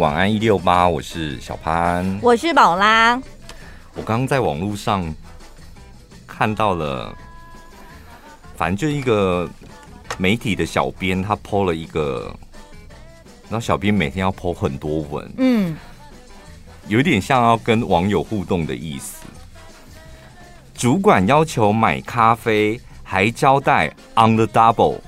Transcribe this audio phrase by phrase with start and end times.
[0.00, 3.14] 晚安一六八，我是小潘，我是宝拉。
[3.94, 5.14] 我刚刚在网络上
[6.26, 7.16] 看到了，
[8.56, 9.48] 反正就一个
[10.18, 12.34] 媒体的小编，他 po 了一个，
[13.48, 15.76] 然后小编每天要 po 很多文，嗯，
[16.88, 19.24] 有点像要跟网友互动的意思。
[20.74, 24.98] 主管要求买咖啡，还交代 on the double。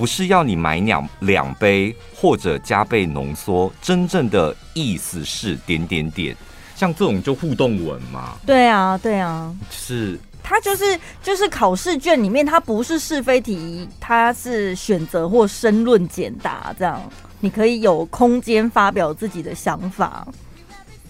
[0.00, 6.34] 不是要你买两两杯或者加倍浓缩，真正的意思是点点点，
[6.74, 8.38] 像这种就互动文嘛。
[8.46, 16.98] 对啊，对啊，就是它就是就是考试卷里面，它不是是非题，它是选择或申论简答，这样
[17.40, 20.26] 你可以有空间发表自己的想法。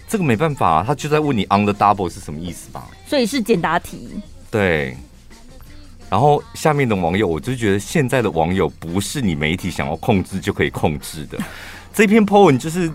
[0.08, 2.88] 这个没办法，他就在问你 on the double 是什么意思吧？
[3.06, 4.20] 所以是简答题。
[4.50, 4.96] 对。
[6.10, 11.38] 然后下面的网友，我就觉得现在的网友不是你媒体想要控制就可以控制的。
[11.94, 12.90] 这篇 po 文就是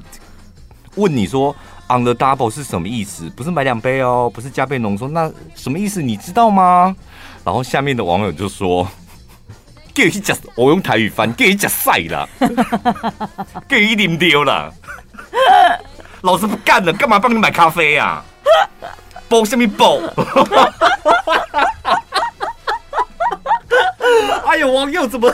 [0.95, 1.55] 问你说
[1.87, 3.29] on the double 是什么意思？
[3.29, 6.01] 不是买两杯哦，不是加倍浓缩，那什么意思？
[6.01, 6.93] 你知道吗？
[7.45, 8.87] 然后下面的网友就说
[9.93, 12.27] ：“给你讲，我用台语翻，给你讲晒啦，
[13.67, 14.73] 给你啉丢了，
[16.21, 18.25] 老子不干了，干嘛帮你买咖啡啊？
[19.29, 19.99] 包什么包？”
[24.55, 25.29] 哎呦，网友怎么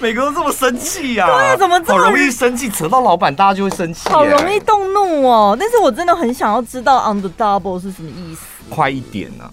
[0.00, 1.26] 每个都这么生气呀？
[1.26, 2.68] 对呀，怎么这么好容易生气？
[2.68, 5.56] 扯到老板，大家就会生气，好容易动怒哦。
[5.58, 8.42] 但是我真的很想要知道 on the double 是什么意思。
[8.68, 9.50] 快一点呢？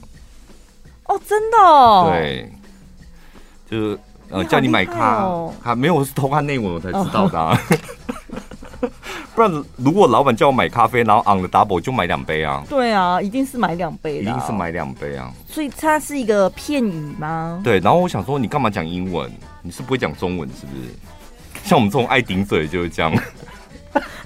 [1.06, 2.12] 哦，真的哦。
[2.12, 2.52] 对，
[3.70, 3.98] 就是
[4.30, 5.26] 呃，叫你买咖，
[5.64, 7.58] 咖没有，我是偷看内文我才知道的。
[9.34, 12.64] 不然，如果老板叫我买咖啡，然后 on the double 就买两杯啊？
[12.68, 15.32] 对啊，一定是买两杯的，一定是买两杯啊。
[15.48, 17.62] 所以它是一个片语吗？
[17.64, 17.80] 对。
[17.80, 19.32] 然后我想说，你干嘛讲英文？
[19.62, 20.90] 你是不会讲中文是不是？
[21.64, 23.14] 像我们这种爱顶嘴就是这样。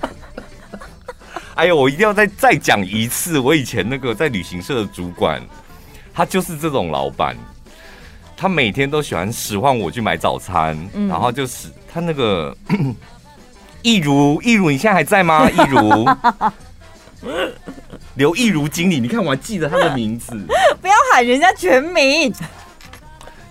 [1.54, 5.40] 哎呦，我一定要再再讲一次，我以前那个在旅行社的主管，
[6.14, 7.38] 他就是这种老板，
[8.36, 12.58] 他每天都喜欢使唤我去买早餐，嗯、然后就是他那个。
[13.86, 15.46] 易如，易如，你现在还在吗？
[15.54, 16.10] 易如，
[18.16, 20.32] 刘易如经理，你看我还记得他的名字。
[20.82, 22.34] 不要喊人家全名，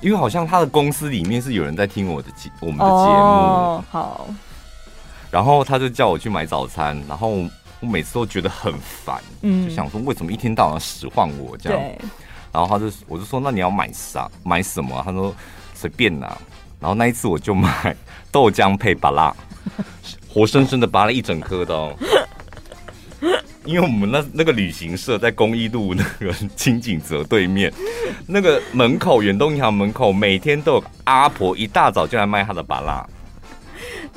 [0.01, 2.91] 因为好像他的公司里面是有人在听我的节，我们的节目。
[2.91, 4.27] Oh, 好。
[5.31, 7.29] 然后他就叫我去买早餐，然后
[7.79, 11.81] 我每次都觉得很烦，嗯，就想说为什么一天到晚使唤我这样。
[12.53, 14.29] 然后他就，我就说那你要买啥？
[14.43, 15.01] 买什么？
[15.05, 15.33] 他说
[15.75, 16.27] 随便拿。
[16.81, 17.97] 然后那一次我就买
[18.33, 19.37] 豆浆配芭乐。
[20.35, 21.95] 活生生的拔了一整颗的哦，
[23.65, 27.73] 因为我们那那个旅行社在公益路那个清景泽对面，
[28.27, 33.07] 那个门口远东银行门口每天都有阿婆一大早就来卖她的芭乐。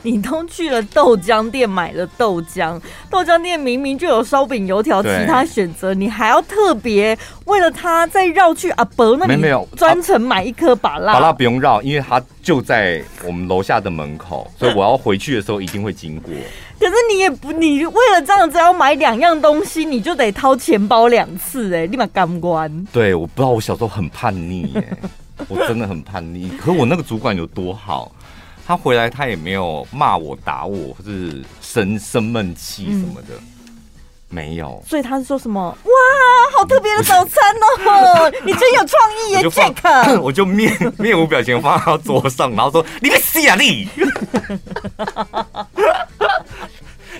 [0.03, 11.13] 你都去了豆浆店买了豆浆，豆浆店明明就有烧饼、油条，其他选择，你还要特别为了他再绕去阿伯那里，没有专程买一颗芭乐。
[11.13, 16.33] 芭乐不用绕，因为它就在我们楼下的门口， 所以我要回去的时候一定会经过。
[16.79, 22.85] 可是你也不，你为了这样子要买两样东西，你就得掏钱包两次哎，立马干关。
[22.93, 24.83] 对，我不知道我小时候很叛逆哎，
[25.47, 26.49] 我真的很叛逆。
[26.49, 28.11] 可我那个主管有多好？
[28.67, 33.41] 他回来，他也没有骂我、打我，或是生生闷气什么的，嗯、
[34.27, 34.83] 没有。
[34.85, 35.61] 所以他是说什么？
[35.61, 35.91] 哇，
[36.57, 37.41] 好特别的早餐
[37.85, 38.29] 哦！
[38.43, 40.19] 你真有创意耶，Jack！
[40.19, 43.87] 我就面面无表情放到桌上，然后说：“你别死啊你！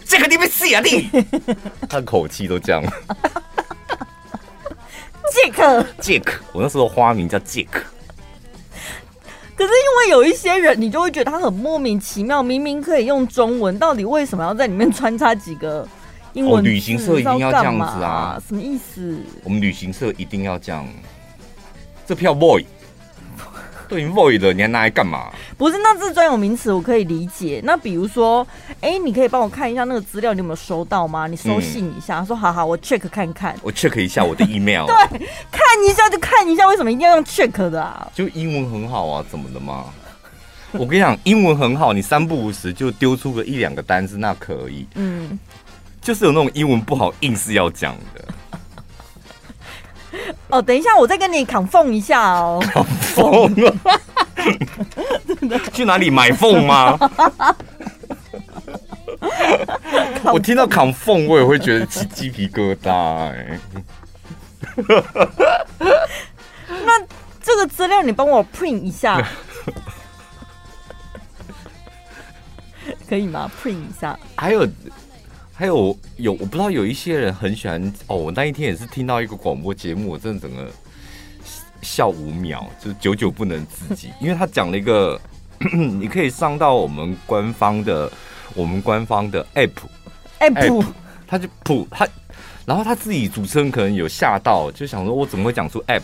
[0.05, 1.09] ”Jack，你别死啊你！
[1.87, 2.83] 他的口气都这样。
[5.33, 7.67] Jack，Jack，我那时候花名叫 Jack。
[9.57, 15.87] 可是因为有一些人，你就会觉得他很莫名其妙，明明可以用中文，到底为什么要在里面穿插几个
[16.33, 16.59] 英文？
[16.59, 18.39] 哦，旅行社一定要这样子啊？
[18.47, 19.19] 什么意思？
[19.43, 20.87] 我们旅行社一定要这样。
[22.05, 22.63] 这票 boy。
[23.87, 25.31] 对，void 的，你还拿来干嘛？
[25.57, 27.61] 不是，那是专有名词我可以理解。
[27.63, 28.45] 那比如说，
[28.81, 31.27] 哎、欸，你可以帮我看一下那个资料，你有没有收到吗？
[31.27, 33.55] 你收信一下，嗯、说好好，我 check 看看。
[33.61, 34.85] 我 check 一下我的 email。
[34.87, 34.95] 对，
[35.51, 38.07] 看一下就看一下，为什么一定要用 check 的啊？
[38.13, 39.85] 就英文很好啊，怎么的吗？
[40.73, 44.85] 我跟你讲，英文很好，你三不五时就丢出个一两个单字，那可以。
[44.95, 45.39] 嗯，
[46.01, 48.25] 就是有那种英文不好，硬是要讲的。
[50.49, 52.61] 哦，等一下，我再跟你 confirm 一下哦。
[52.73, 53.73] confirm
[55.73, 56.97] 去哪里买缝吗？
[60.31, 62.91] 我听到 confirm 我也会觉得起鸡皮疙瘩
[63.31, 63.59] 哎。
[66.67, 66.99] 那
[67.41, 69.25] 这个资料你帮我 print 一下。
[73.09, 74.17] 可以吗？print 一下。
[74.35, 74.67] 还有
[75.59, 78.15] 还有有，我不知道有一些人很喜欢哦。
[78.15, 80.69] 我那一天也是听到一个广播节目，我真的整个
[81.81, 85.19] 笑五秒，就是久久不能自己， 因为他讲了一个，
[85.73, 88.11] 你可以上到我们官方的
[88.53, 90.85] 我们官方的 app，app，app
[91.25, 92.07] 他就普他，
[92.63, 96.03] 然后他自己主持人可能有吓到，就想说我怎么会讲出 app，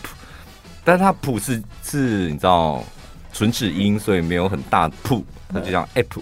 [0.82, 2.84] 但是他普是是，你知道。
[3.36, 6.20] 唇齿音，所以没有很大的铺，他就讲 app，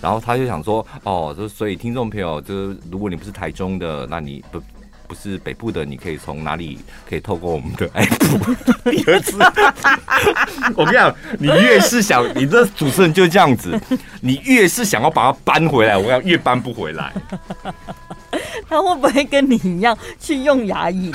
[0.00, 4.62] 然后他就想说，哦，就所以听众朋友，就是如果你不是台中的，那你不
[5.06, 6.78] 不是北部的，你可以从哪里
[7.08, 8.90] 可以透过我们的 app？
[8.90, 9.38] 第二次，
[10.76, 13.80] 我跟你讲，你越是想，你这主持人就是这样子，
[14.20, 17.12] 你越是想要把它搬回来，我跟你讲越搬不回来。
[18.68, 21.10] 他会不会跟你一样去用牙龈？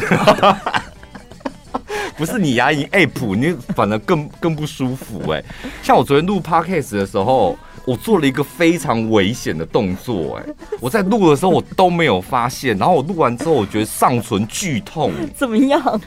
[2.18, 5.46] 不是你牙龈 app，你反而更更不舒服哎、欸。
[5.84, 10.56] 像我昨天录 podcast 的时候，我做了一个非常危险的动作哎、欸。
[10.80, 15.12] 我在录的时候我都没有发现，然后我录完之后，我觉得上唇剧痛。
[15.36, 16.02] 怎么样？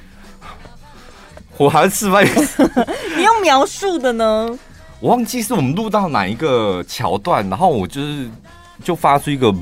[1.58, 2.62] 我还是示范一次。
[3.16, 4.58] 你用描述的呢？
[5.00, 8.28] 我忘记是我们录到哪一个桥段，然后我就是
[8.82, 9.52] 就发出一个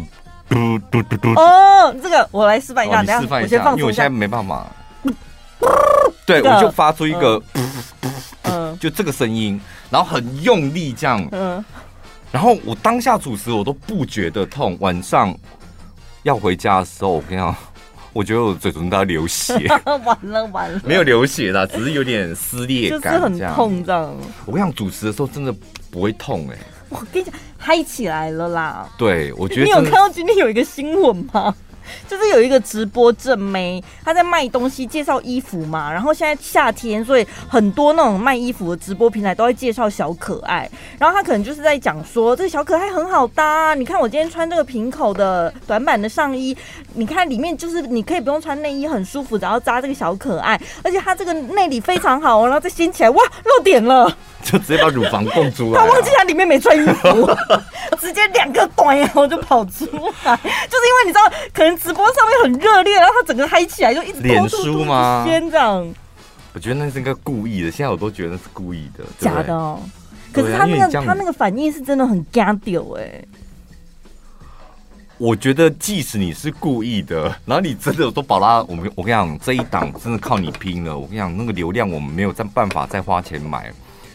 [0.48, 1.32] 嘟嘟嘟嘟。
[1.34, 4.66] 哦，这个我来示范一下，哦、示范一下，因为我现在没办法。
[6.26, 7.42] 对，我就发出一个，
[8.42, 9.60] 嗯，就这个声音，
[9.90, 11.64] 然后很用力这样，嗯，
[12.34, 15.32] 然后我当下主持我都不觉得痛，晚上
[16.24, 17.54] 要回家的时候，我跟你讲，
[18.12, 19.54] 我觉得我嘴唇都要流血，
[20.04, 24.12] 完了完了，没有流血啦，只是有点撕裂感，就是很痛这样。
[24.46, 25.54] 我跟你讲，主持的时候真的
[25.92, 28.88] 不会痛哎、欸，我跟你讲，嗨起来了啦。
[28.98, 31.54] 对，我觉得你有看到今天有一个新闻吗？
[32.08, 35.92] 就是有一个直播正妹，她在卖东西，介绍衣服嘛。
[35.92, 40.68] 然后现在夏天，所以很多那种卖衣服的直播平台都会介绍小可爱。
[40.98, 43.74] 然后她可能就是在讲说，这个小可爱很好搭。
[43.74, 46.56] 你看我今天穿这个平口的短版的上衣，
[46.94, 50.60] 你看里面就是你可以不用穿内衣，很舒服，然后扎这个小可爱。
[50.82, 55.80] 而且它这个内里非常好，然后再掀起来，哇，露点了，就直接把乳房供出来。
[55.80, 57.28] 他忘记他里面没穿衣服，
[58.00, 61.74] 直接两个短然后就跑出来，就是因为你知道，可能。
[61.84, 65.24] 直播上面很热烈，然后他整个嗨起来，就一直脸书吗？
[65.26, 65.86] 先这样，
[66.54, 67.70] 我觉得那是应该故意的。
[67.70, 69.80] 现在我都觉得那是故意的，假的哦。
[70.32, 73.22] 可是他那个他那个反应是真的很干掉哎。
[75.18, 80.96] 我觉得即使你是故意的，然后你真的都把他，我们我跟你讲，这一档真的靠你拼了。
[80.96, 83.70] 我跟你讲，那个流量我们没有再办法再花钱买，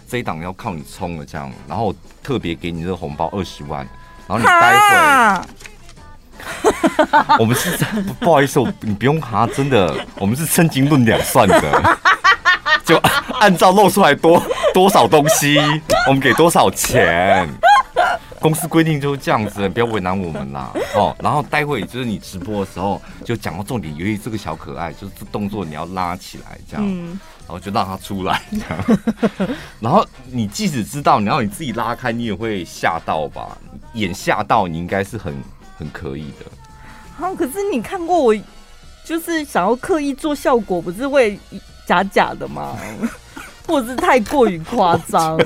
[0.10, 1.52] 这一档要靠你冲了这样。
[1.68, 3.88] 然后特别给你这个红包二十万，
[4.28, 5.48] 然后你待会。
[7.38, 7.70] 我们是
[8.02, 11.98] 不，不好意思，你不用哈，真的，我们是称斤论两算的，
[12.86, 12.96] 就
[13.42, 14.42] 按照露出来多
[14.74, 15.60] 多少东西，
[16.08, 17.46] 我们给多少钱，
[18.40, 20.72] 公司规定就是这样子，不要为难我们啦。
[20.96, 27.20] 哦，然后待会就是你直播的时候，就讲到重点，由于这个小可爱，就是这动作你要拉起来，这样，
[27.50, 29.50] 然后就让他出来，这样，
[29.82, 33.58] 然后你即使知道，然后你自己拉开，你也会吓到吧？
[33.94, 35.36] 眼吓到，你应该是很。
[35.80, 36.46] 很可以的，
[37.18, 38.36] 好，可是你看过我，
[39.06, 41.40] 就是想要刻意做效果，不是会
[41.86, 42.76] 假假的吗？
[43.66, 45.40] 或者是太过于夸张，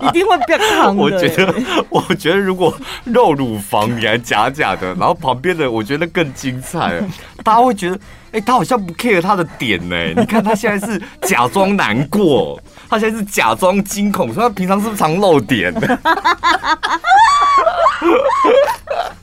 [0.00, 1.02] 一定会变胖的。
[1.02, 1.54] 我觉得，
[1.90, 2.72] 我觉得如果
[3.02, 7.00] 肉乳房你还假假的，然后旁边的我觉得更精彩，
[7.42, 7.98] 大家会觉得，
[8.36, 9.96] 哎、欸，他好像不 care 他的点呢。
[10.14, 15.72] 你看他现在是假装难过，他现在是假装惊恐，说他平常是不是常露点？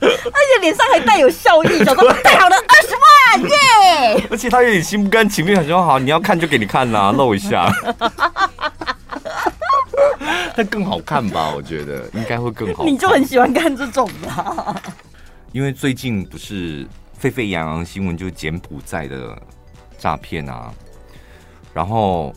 [0.00, 3.56] 且脸上还带有笑意，叫做太好了，二十万耶
[4.18, 4.26] ！yeah!
[4.32, 7.72] 而且他有点心不甘情愿，很说好，你要看就给你看啦、啊，露一下，
[10.56, 11.52] 那更好看吧？
[11.54, 12.84] 我觉得应该会更好。
[12.84, 14.74] 你就很喜欢看这种吧，
[15.52, 16.84] 因为最近不是
[17.24, 19.40] 沸沸扬扬新闻，就是柬埔寨的
[19.96, 20.70] 诈骗啊，
[21.72, 22.34] 然后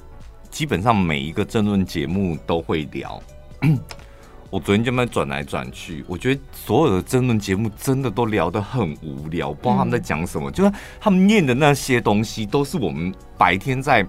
[0.50, 3.22] 基本上每一个政论节目都会聊。
[4.50, 10.50] 我昨天就在转来转去，我觉得所有的争论节目真的都聊得很无聊，不知道他们在讲什么。
[10.50, 14.08] 嗯、就是他们念的那些东西，都是我们白天在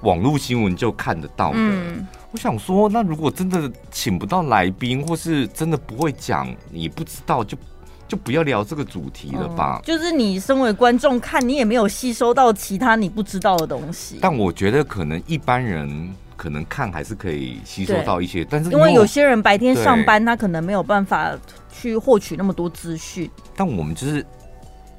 [0.00, 1.58] 网络新闻就看得到的。
[1.58, 7.58] 嗯、我想说，那如果真的请不到来宾，或是真的不会讲，你不知道，就
[8.08, 9.80] 就不要聊这个主题了吧。
[9.80, 14.18] 嗯、就是你身为观众看，你也没有吸收到其他你不知道的东西。
[14.20, 16.12] 但我觉得可能一般人。
[16.38, 21.36] 可能看还是可以吸收到一些，但是因为，因为有些人白天上班，他可能没有办法
[21.68, 23.28] 去获取那么多资讯。
[23.56, 24.24] 但我们就是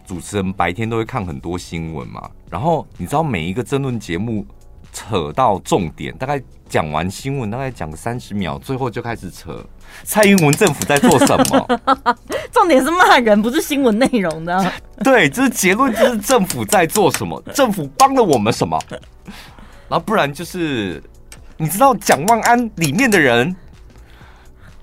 [0.06, 2.30] 主持人，白天都会看很多新闻嘛。
[2.50, 4.46] 然后你知道每一个争论节目
[4.92, 9.66] 扯到重点，大概讲完新闻，大概讲个三十秒，最后就开始扯
[10.04, 11.80] 蔡英文政府在做什么。
[12.52, 14.72] 重点是骂人，不是新闻内容的。
[15.04, 18.80] 对，就是结论，就是政府在做什么，政府帮了我们什么。
[19.88, 21.02] 然后不然就是，
[21.58, 23.56] 你知道蒋万安里面的人，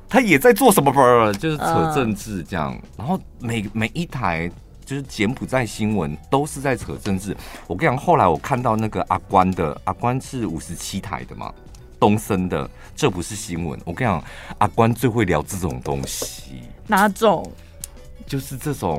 [0.08, 0.92] 他也在做什么？
[0.92, 2.76] 不，就是扯政治这样。
[2.96, 4.50] 然后每每一台。
[4.86, 7.36] 就是柬埔寨新闻都是在扯政治。
[7.66, 11.52] 我跟你讲，后来我看到那个阿关的，阿关是五十七台的嘛，
[11.98, 13.78] 东森的，这不是新闻。
[13.84, 14.22] 我跟你讲，
[14.58, 16.62] 阿关最会聊这种东西。
[16.86, 17.50] 哪种？
[18.26, 18.98] 就是这种，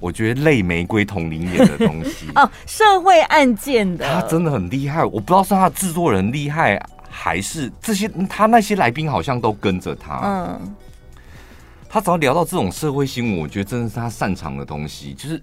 [0.00, 4.04] 我觉得类玫瑰同龄眼的东西 哦，社会案件的。
[4.04, 10.20] 他真的很厉害，我不知道是他的制作人厉害，还是这些他那些来宾好像都跟着他。
[10.24, 10.74] 嗯。
[11.88, 15.40] 他只要聊到这种社会新闻，我觉得真的是他擅长的东西，就是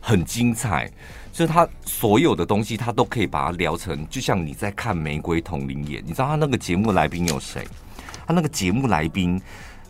[0.00, 0.90] 很精彩。
[1.36, 6.00] 就是他所有的东西，他都可以把它聊成，就像你在看《玫瑰瞳铃眼》。
[6.06, 7.62] 你知道他那个节目来宾有谁？
[8.26, 9.38] 他那个节目来宾，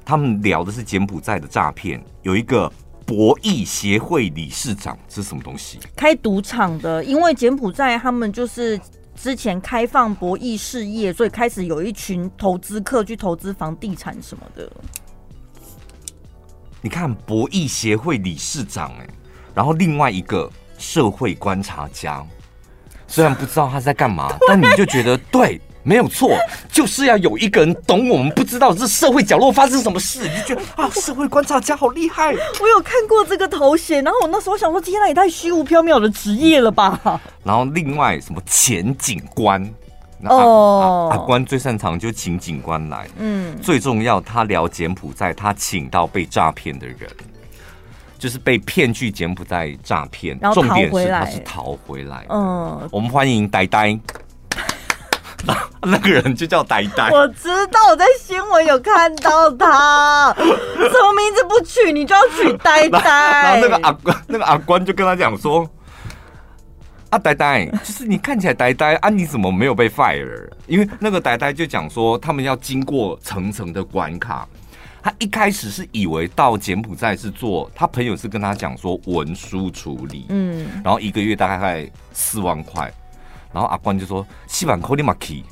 [0.04, 2.68] 他们聊的是柬埔寨的诈骗，有一个
[3.06, 5.78] 博弈协会理事长，这是什么东西？
[5.94, 8.76] 开赌场的，因为柬埔寨他们就是
[9.14, 14.68] 之前开放博弈事业，所以开始有一群投资客去投资房地产什么的。
[16.82, 19.06] 你看博弈协会理事长哎，
[19.54, 22.24] 然后另外一个社会观察家，
[23.06, 26.36] 虽然不知道他在干嘛，但你就觉得对，没有错，
[26.70, 32.32] 就是要有一个人懂我们不知道这社会角落发生什么事，你就觉得啊，社会观察家好厉害。
[32.32, 37.20] 我有看过这个头衔，然后我那时候想说，天哪，也太虚无缥缈的职业了吧。
[37.44, 39.68] 然后另外什么前警官。
[40.24, 46.98] 哦，阿官最擅长就请警官来，嗯，最重要他聊柬埔寨，他请到被诈骗的人，
[48.18, 53.98] 就是被骗去柬埔寨诈骗，然后重点是他是逃回来，嗯，我们欢迎呆呆，
[55.82, 65.68] 那个人就叫呆呆，我知道我在新闻有看到他，什么名字不取你就要取呆呆， 然后那个阿关那个阿关就跟他讲说。
[67.08, 70.50] 啊，呆呆，就是你看起来呆呆啊，你怎么没有被 fire？
[70.66, 74.44] 因为那个呆呆就讲说，他们要经过层层的关卡。
[75.06, 82.92] 他一开始是以为到柬埔寨是做，他朋友是跟他讲说文书处理，嗯，然后一个月大概在四万块。
[83.52, 85.44] 然后阿关就说：“西板扣你马 key。”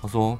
[0.00, 0.36] 他说：“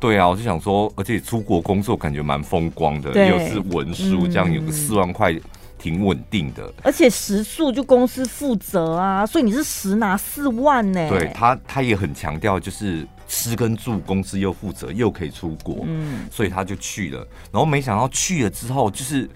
[0.00, 5.32] 对啊，我就想说，而且出国工作感觉蛮风光的，又是文书，这样有个四万块。”
[5.78, 11.08] 挺稳定的，而且食宿就公司负责啊，所以你是实拿四万呢。
[11.08, 17.18] 对他，他也很强调，就是吃跟住公司又负责，又可以出国，嗯，所以他就去了。
[17.52, 19.30] 然后没想到去了之后，就是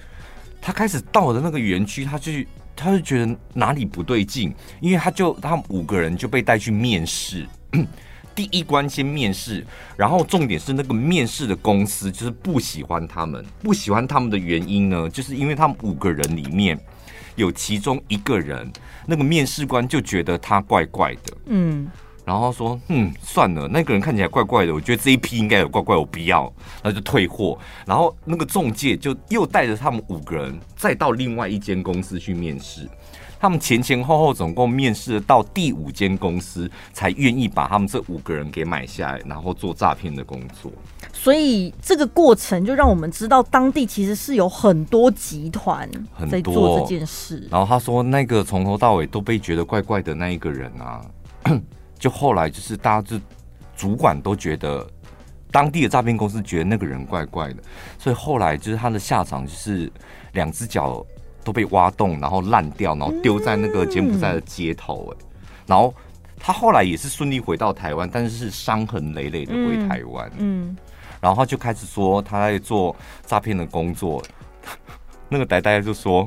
[0.60, 2.32] 他开始到了那个园区，他就
[2.74, 7.46] 他就觉得哪里不对劲，因为他就他们五个人就被带去面试。
[8.34, 9.64] 第一关先面试，
[9.96, 16.76] 然后重点是那个面试的公司就是不喜欢他们，不喜欢他们的原因呢，就是因为他们五个人里面
[17.36, 18.68] 有其中一个人，
[19.06, 21.88] 那个面试官就觉得他怪怪的，嗯，
[22.25, 26.50] 然后说，嗯，算了，那个人看起来怪怪的，我觉得这一批应该有怪怪，我不要，
[26.83, 27.59] 那就退货。
[27.87, 32.88] 然后那个中介就又带着他们五个人再到另外一间公司去面试。
[33.38, 40.73] 他们前前后后总共面试了到第五间公司，才愿意把他们这五个人给买下来，然后做诈骗的工作。
[41.12, 45.87] 所以这个过程就让我们知道，当地其实是有很多集团
[46.31, 47.47] 在做这件事。
[47.50, 51.04] 然后他说，那个从头到尾都被觉得怪怪的那一个人啊，
[52.04, 53.18] 就后来就是大家就
[53.75, 54.87] 主管都觉得
[55.50, 57.62] 当地的诈骗公司觉得那个人怪怪的，
[57.99, 59.90] 所以后来就是他的下场就是
[60.32, 61.02] 两只脚。
[61.42, 65.25] 都被挖洞，然后烂掉，然后丢在那个柬埔寨的街头，哎，
[65.66, 65.92] 然后
[66.38, 70.75] 他后来也是顺利回到台湾，但是是伤痕累累的回台湾，嗯，
[71.20, 72.96] 然后他就开始说他在做
[73.26, 74.23] 诈骗的工作，
[75.28, 76.26] 那个呆呆就说，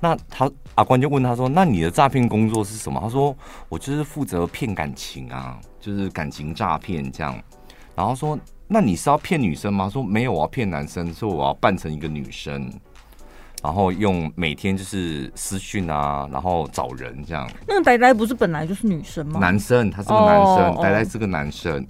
[0.00, 3.00] 那他阿关就问他说，那你的诈骗工作是什么？
[3.00, 3.36] 他说
[3.68, 7.36] 我就是负责骗感情啊，就是感情诈骗这样，
[7.94, 9.88] 然后说那你是要骗女生吗？
[9.88, 12.70] 说没有，我要骗男生，说我要扮成一个女生。
[13.60, 17.50] 然后用每天就是私讯啊，然后找人这样。
[17.66, 19.40] 那个呆呆不是本来就是女生吗？
[19.40, 21.84] 男生，他是个男生，呆呆是个男生。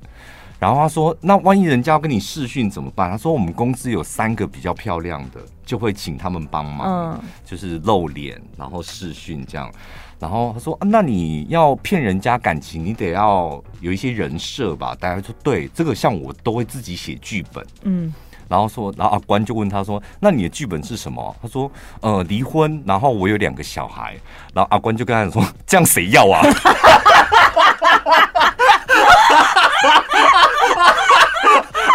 [0.58, 9.70] 然后他说：“那万一人家要跟你试训怎么办？”他说：“我们公司有三个比较漂亮的，就会请他们帮忙，就是露脸，然后试训这样。”
[10.18, 18.12] 然后他说：“那你要骗人家感情，你得要有一些人设吧？”大家说：“对，这个像我都会自己写剧本。”嗯。
[18.48, 24.16] 然后说，然后阿关就问他说：“那你的剧本是什么？”他说：“呃，离婚，然后我有两个小孩。”
[24.52, 26.42] 然后阿关就跟他说：“这样谁要啊？”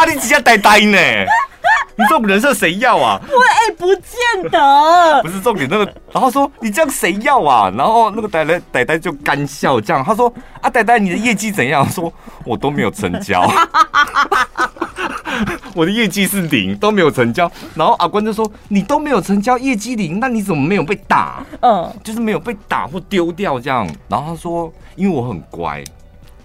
[0.03, 0.97] 啊，你直接呆呆呢？
[1.95, 3.21] 你这种人设谁要啊？
[3.21, 5.21] 我哎、欸，不见得。
[5.21, 7.71] 不是重点，那个，然后说你这样谁要啊？
[7.77, 11.87] 然后那个呆呆呆呆就干笑，这样他说啊，呆呆你的业绩怎样？
[11.89, 12.11] 说
[12.43, 13.49] 我都没有成交，
[15.75, 17.49] 我的业绩是零，都没有成交。
[17.75, 21.45] 然后阿关就说你都没有成交，业绩零，那你怎么没有被打？
[21.61, 23.87] 嗯，就是没有被打或丢掉这样。
[24.09, 25.83] 然后他说因为我很乖。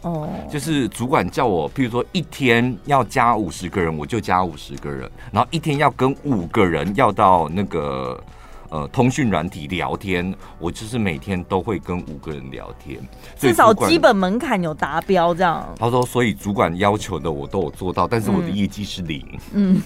[0.02, 8.23] 哦，就是主管叫我，譬如说一天要加五十个人，我就加五十个人，然后一天要跟五个人要到那个
[8.69, 13.00] 呃通讯软体聊天，我就是每天都会跟五个人聊天，
[13.37, 15.69] 至少基本门槛有达标这样。
[15.76, 19.26] 他说，所以主管要求的我都有做到，但是我的业绩是零。
[19.52, 19.83] 嗯，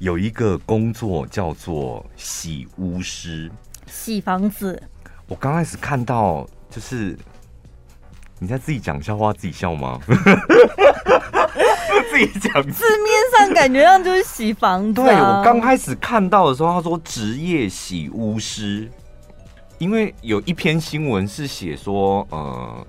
[0.00, 3.50] 有一个工作叫做洗屋师，
[3.86, 4.82] 洗房子。
[5.28, 7.18] 我刚开始看到就是。
[8.40, 9.98] 你在自己讲笑话，自己笑吗？
[12.10, 15.02] 自己讲，字面上感觉上就是洗房子。
[15.02, 18.88] 对，我刚开始看到的时候，他说职业洗屋师，
[19.78, 22.86] 因为有一篇新闻是写说，呃，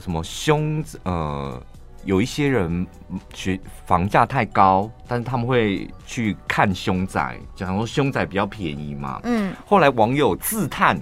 [0.00, 1.60] 什么凶呃，
[2.04, 2.86] 有一些人
[3.34, 9.20] 学房价太高，但是他们会去看凶宅，讲说凶宅比较便宜嘛。
[9.24, 10.96] 嗯，后来网友自叹。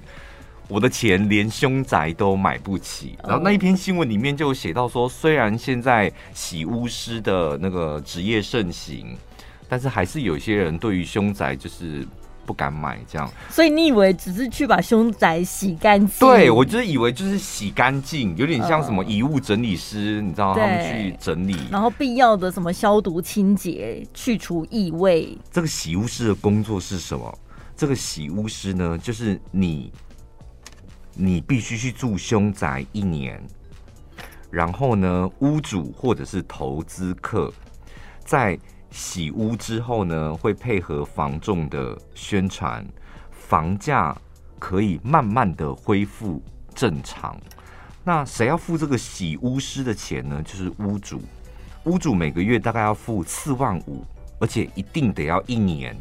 [0.68, 9.16] 我的钱连凶宅都买不起，然后那一篇新闻里面就写到说，虽然现在洗巫师的那个职业盛行，
[9.68, 12.04] 但是还是有些人对于凶宅就是
[12.44, 13.30] 不敢买这样。
[13.48, 16.28] 所以你以为只是去把凶宅洗干净？
[16.28, 25.38] 对，我就是以为就是洗干净，有点像什么遗物整理师，你知道他们去整理，然后必要的什么消毒清洁、去除异味。
[25.52, 27.38] 这个洗屋师的工作是什么？
[27.76, 29.92] 这个洗屋师呢，就是你。
[31.18, 33.42] 你必须去住凶宅一年，
[34.50, 37.50] 然后呢，屋主或者是投资客
[38.22, 38.58] 在
[38.90, 42.86] 洗屋之后呢，会配合房仲的宣传，
[43.30, 44.14] 房价
[44.58, 46.42] 可以慢慢的恢复
[46.74, 47.34] 正常。
[48.04, 50.42] 那谁要付这个洗屋师的钱呢？
[50.42, 51.22] 就是屋主，
[51.84, 54.04] 屋主每个月大概要付四万五，
[54.38, 55.96] 而且一定得要一年。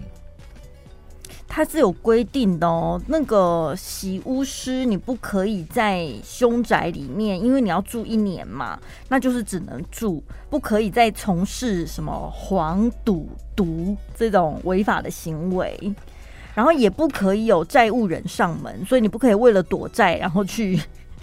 [1.48, 8.78] 它是有规定的哦，那个洗屋师你不可以在凶宅里面，因为你要住一年嘛，
[9.08, 15.80] 那就是只能住，不可以再从事什么黄赌毒这种违法的行为，
[16.54, 20.78] 然后也不可以有债务人上门，所以你不可以为了躲债然后去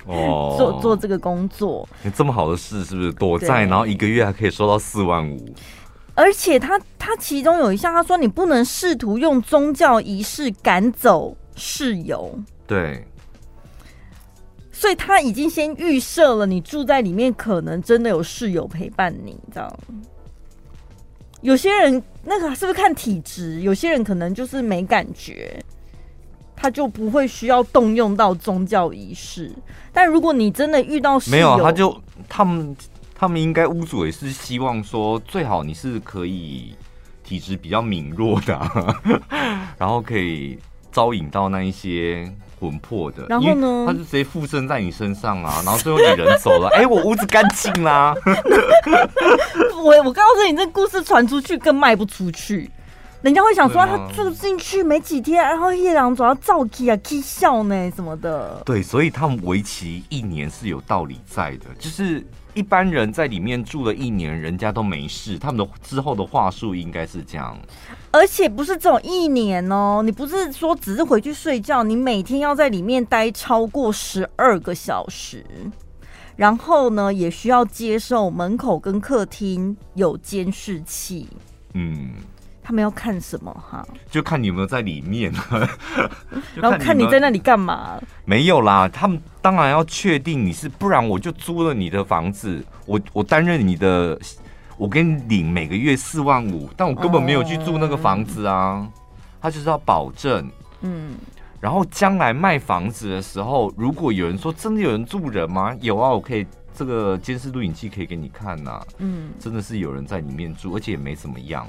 [0.07, 1.87] 哦 做做这个工作。
[2.03, 5.55] 你这么好的事是不是躲债，然后一个月还可以收到四万五？
[6.15, 12.39] 而且他他其中有一项，他说你不能试图用宗教仪式赶走室友。
[12.67, 13.03] 对，
[14.71, 20.01] 所以他已经先预设了，你住在里面可能真的有室友陪伴你，你知道吗？
[21.41, 23.63] 有些人那个是不是看体质？
[23.63, 25.59] 有些人可能就是没感觉，
[26.55, 29.51] 他就不会需要动用到宗教仪式。
[29.93, 31.99] 但如果你真的遇到室友，没有，他就
[32.29, 32.77] 他们。
[33.23, 36.75] 他们应该屋主也是希望说，最好你是可以
[37.23, 39.01] 体质比较敏弱的，啊，
[39.79, 40.59] 然后可以
[40.91, 43.25] 招引到那一些魂魄的。
[43.29, 48.13] 然后呢，他就直接附身在你身上啊，然后最后你人走了， 哎、欸，我屋子干净啦。
[49.85, 52.69] 我我告诉你，这故事传出去更卖不出去。
[53.21, 58.61] 人家会想说，他住进去没几天，然后夜郎总要造起啊，起笑呢什么的。
[58.67, 61.67] 对，所以他们为期一年是有道理在的。
[61.79, 67.57] 就是一般人在里面住了一年，人家都没事，他们的之后的话术应该是这样。
[68.11, 75.45] 而且不是这种一年哦，你不是说只是回去睡觉，你每天要在里面待超过十二个小时，
[76.37, 81.29] 然后呢，也需要接受门口跟客厅有监视器。
[81.75, 82.11] 嗯。
[82.63, 83.87] 他们要看什么哈？
[84.11, 85.33] 就看你有没有在里面，
[86.55, 88.01] 然后看你在那里干嘛？
[88.25, 94.19] 没有啦，他们当然要确定你是，不然我就租了你的房子，我我担任你的，
[94.77, 98.89] 我给你领每个月四万五，但我根本没有去住那个房子啊。
[99.41, 100.49] 他就是要保证，
[100.83, 101.17] 嗯，
[101.59, 105.77] 然后将来卖房子的时候，如果有人说真的有人住人吗？
[105.81, 111.67] 有啊，我可以这个监视录影器可以给你看呐，嗯，真的是有人在里面住，而且也没怎么样。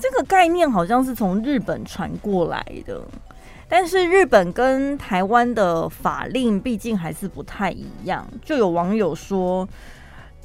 [0.00, 3.00] 这个概念好像是从日本传过来的，
[3.68, 8.26] 但是日本跟台湾的法令毕竟还是不太一样。
[8.44, 9.68] 就有网友说，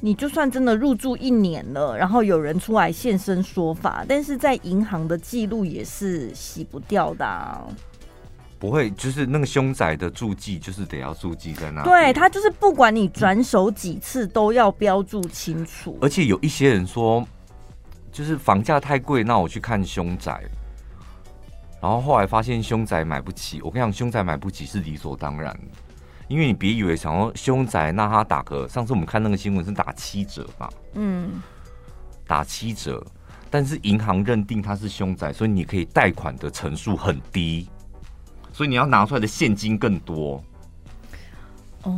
[0.00, 7.64] 你就算真的入住一年了，然后有人出来现身说法，但是在银行的记录也是洗不掉的啊。
[8.58, 11.82] 不会，就是那个凶宅的注记，就是得要注记在那。
[11.82, 15.98] 对，他就是不管你转手几次，都要标注清楚。
[16.00, 17.26] 而且有一些人说，
[18.16, 20.42] 就是房价太贵，那我去看凶宅。
[21.82, 23.60] 然后后来发现凶宅买不起。
[23.60, 25.60] 我跟你讲，凶宅买不起是理所当然的，
[26.26, 30.70] 因为你别以为想要凶宅，那他打个上次我们看那个新闻是打七折吧？
[30.94, 31.42] 嗯，
[32.26, 33.06] 打七折，
[33.50, 37.68] 但是银行认定它是凶宅，所以你可以贷款的成数很低。
[38.50, 40.42] 所以你要拿出来的现金更多，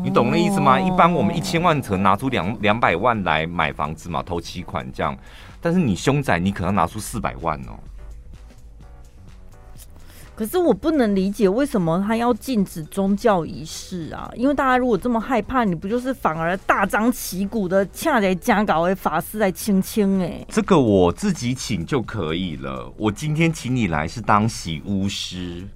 [0.04, 0.78] 你懂那意思吗？
[0.78, 5.16] 一般我们一千万可能拿出两两百万来买房子嘛，投期款这样。
[5.60, 7.78] 但是你凶宅，你可能拿出四百万哦。
[10.36, 14.30] 可是我不能理解为什么他要禁止宗教仪式啊？
[14.36, 20.22] 因为大家如果这么害怕，你不就是反而大张旗鼓的恰在家搞为法师来清清？
[20.22, 22.88] 哎，这个我自己请就可以了。
[22.96, 25.66] 我今天请你来是当洗巫师。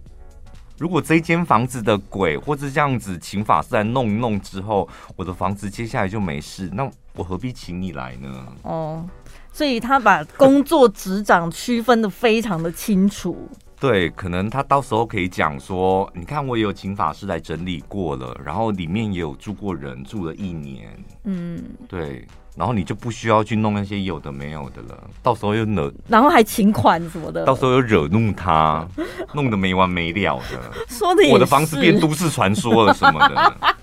[0.83, 8.49] 如果这间房子的鬼或者这样子请法师来弄一弄之后，我的房子接下来就没事，那我何必请你来呢？
[8.63, 9.09] 哦，
[9.53, 13.49] 所以他把工作职掌区分的非常的清楚。
[13.79, 20.89] 对，可能他到时候可以讲说，你看我也有请法师来整理过了，然后里面也有住过人，住了一年。
[21.23, 22.27] 嗯，对。
[22.55, 28.87] 然后你就不需要去弄那些有的没有的了，到时候又惹，然后还请款什么的，到时候又惹怒他，
[29.33, 30.73] 弄得没完没了的。
[30.89, 33.77] 说的，我的房子变都市传说了什么的。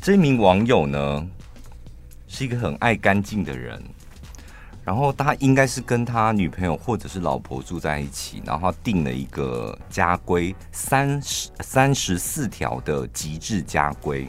[0.00, 1.26] 这名网友呢，
[2.26, 3.82] 是一个很爱干净的人，
[4.82, 14.26] 然后他应该是跟他女朋友或者是老婆住在一起，然后他定了一个家规三十三十四条的极致家规。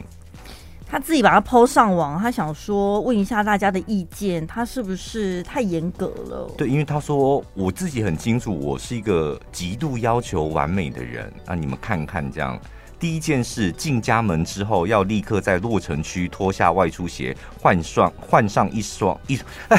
[0.88, 6.48] 他自己把它 PO 上网，他想说问一下大家的意见，他是不是太严格了？
[6.56, 11.32] 对，因为他说我自己很清楚，我是一个极度要求完美的人。
[11.44, 12.56] 那你们看看，这样
[13.00, 19.38] 第一件事，进家门之后要立刻在落城区脱下外出鞋，换上换上一双一，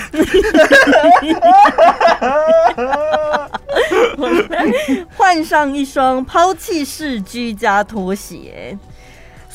[5.16, 8.78] 换上一双抛弃式居家拖鞋。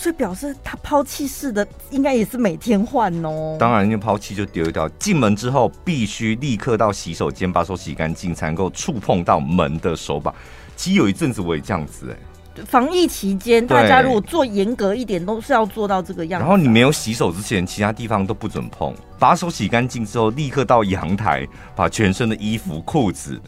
[0.03, 3.57] 所以表示他抛弃式的应该也是每天换哦。
[3.57, 4.89] 当然，因为抛弃就丢掉。
[4.99, 10.35] 进门之后必须立刻到洗手间把手洗干净，才能够触碰到门的手把。
[10.75, 12.65] 其实有一阵子我也这样子哎、欸。
[12.65, 16.43] 防疫期间，大家如果做严格一点，都是要做到这个样子。
[16.43, 18.93] 然后你没有洗手之前，其他地方都不准碰。
[19.21, 23.41] 把手洗干净之后，立刻到阳台把全身的衣服、裤子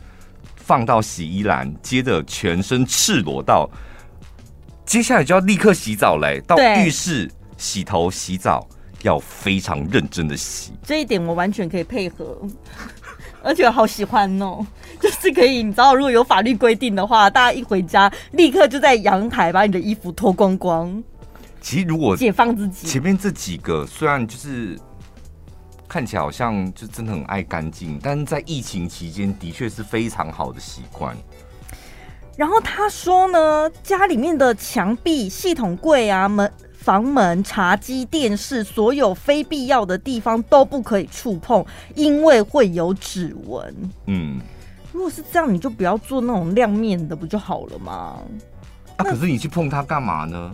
[0.54, 3.68] 放到洗衣篮，接着全身赤裸到。
[4.86, 8.66] 接下来就要立刻洗澡嘞，到浴室洗头洗澡
[9.02, 10.72] 要非常认真的洗。
[10.82, 12.38] 这一点我完全可以配合，
[13.42, 14.64] 而且我好喜欢哦，
[15.00, 21.02] 就是可以，你知道，如果有法律规定的话，大家一回家立刻就在阳台把你的衣服脱光光。
[21.60, 24.78] 其实如果解放自己，前面这几个虽然就是
[25.88, 31.16] 看起来好像就真的很爱干净，但是在疫情期间的确是非常好的习惯。
[32.36, 43.74] 然后他说呢，家里面的墙壁、系统柜啊、门、房门、茶几、电视，所有非必要的地方都不可以触碰，因为会有指纹。
[44.06, 44.40] 嗯，
[44.92, 48.18] 如果是这样，你就不要做那种亮面的，不就好了吗？
[48.96, 50.50] 啊，可是你去碰它干嘛呢？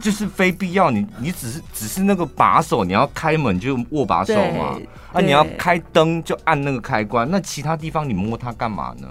[0.00, 4.76] 就是非必要，你你只是只是那个把手，你要开门就握把手嘛。
[5.12, 9.06] 啊，你要开灯就按那个开关，那其他地方你摸它干嘛呢？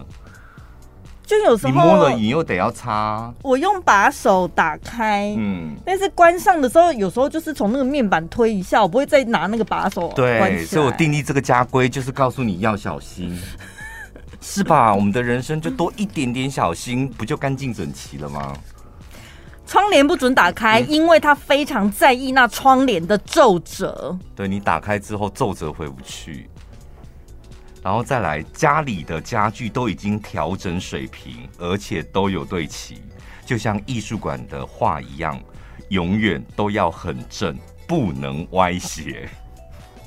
[1.40, 3.34] 就有时候你摸了，你又得要擦。
[3.42, 10.12] 我用把手打开，嗯，但是关上的时候，有时候就是从那个面板推一下，我不会再拿那个把手。
[10.16, 13.38] 对，所以我订立这个家规，就是告诉你要小心，
[14.42, 14.94] 是吧？
[14.94, 18.54] 我们的人生就多一点点小心，不就干净整齐了吗？
[19.66, 24.16] 窗帘不准打开，因为他非常在意那窗帘的皱褶。
[24.36, 26.50] 对，你打开之后，皱褶回不去。
[27.84, 33.02] 然后再来，家里的家具都已经调整水平，而且都有对齐，
[33.46, 35.38] 就像艺术馆的画一样，
[35.90, 39.28] 永远都要很正，不能歪斜。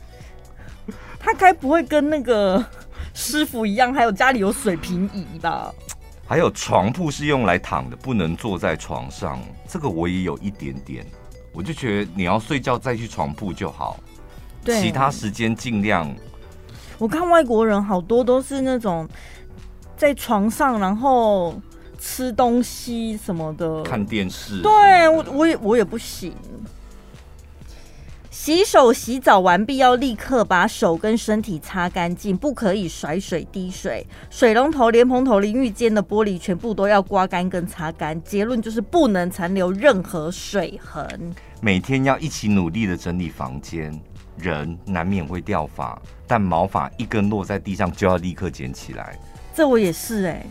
[1.21, 2.65] 他该不会跟那个
[3.13, 5.71] 师傅一样，还有家里有水平仪吧？
[6.27, 9.39] 还有床铺是用来躺的，不能坐在床上。
[9.69, 11.05] 这个我也有一点点，
[11.53, 14.01] 我就觉得你要睡觉再去床铺就好，
[14.65, 16.11] 对其他时间尽量。
[16.99, 19.07] 我看外国人好多都是那种
[19.97, 21.55] 在床上，然后
[21.99, 24.63] 吃东西什么的，看电视。
[24.63, 26.33] 对，我我也我也不行。
[28.31, 34.07] 洗手洗澡完毕要立刻把手跟身体擦干净，不可以甩水滴水。
[34.31, 38.23] 水龙头、莲蓬头、淋浴间的玻璃全部都要刮干跟擦干。
[38.23, 41.35] 结论就是不能残留任何水痕。
[41.61, 43.99] 每天要一起努力的整理房间。
[44.39, 49.19] 人难免会掉发，但毛发一根落在地上就要立刻捡起来。
[49.55, 50.47] 这我也是哎、欸，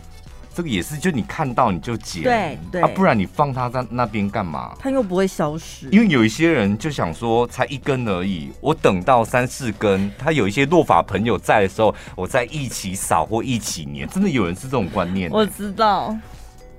[0.53, 4.73] 这个也是，就你看到你就捡，对对啊，不然你放它在那边干嘛？
[4.79, 5.87] 它又不会消失。
[5.91, 14.07] 因为有一些人就想说，才一根而已，我等到三四根，他有一些落发朋友在的时候，我再一起扫或一起粘。
[14.07, 15.35] 真的有人是这种观念、欸。
[15.35, 16.17] 我知道。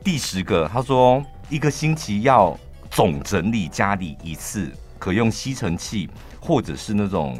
[0.02, 2.58] 第十个，他说一个星期要
[2.90, 6.08] 总整理家里一次，可用吸尘器。
[6.46, 7.36] 或者是那种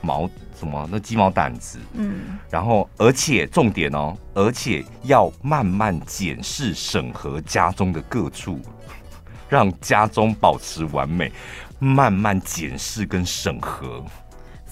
[0.00, 8.60] 毛什么那鸡毛掸子，嗯，然后而且重点哦，而且要慢慢检视审核家中的各处，
[9.48, 11.32] 让家中保持完美，
[11.80, 14.04] 慢慢检视跟审核。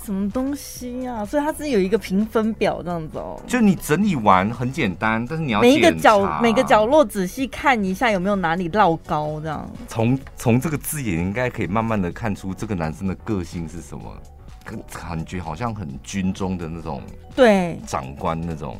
[0.04, 1.24] 什么东西啊？
[1.24, 3.40] 所以它是有一个评分表这样子哦。
[3.46, 9.70] 就你整理完很简单，但是你要每一个角每个角落仔细看一下有没有哪里落高这样。
[9.86, 14.04] 从从这个字眼应该可以慢慢的看出这个男生的个性是什么，
[14.92, 17.02] 感觉好像很军中的那种
[17.34, 18.76] 对长官那种。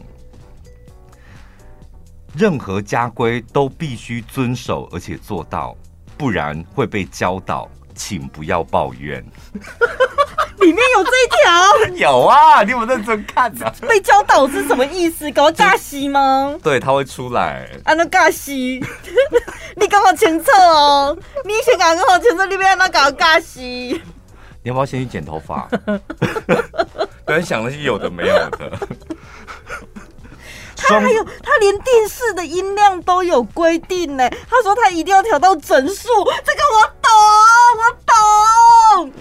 [2.37, 5.75] 任何家规都必须遵守而且做到，
[6.17, 9.25] 不然会被教导，请不要抱怨。
[10.61, 13.73] 里面有这一条， 有啊，你有认真看啊？
[13.89, 15.31] 被教导是什么意思？
[15.33, 16.55] 搞尬戏吗？
[16.63, 17.69] 对，他会出来。
[17.85, 18.85] 啊，那尬戏，
[19.77, 21.17] 你刚好清楚哦。
[21.45, 24.03] 你先刚好清楚里面那搞尬戏。
[24.63, 25.69] 你要不要先去剪头发？
[27.25, 28.73] 本来想的是有的没有的。
[30.77, 34.29] 他还有，他连电视的音量都有规定呢。
[34.49, 36.09] 他说他一定要调到整数，
[36.45, 37.11] 这个我懂，
[37.79, 39.13] 我懂。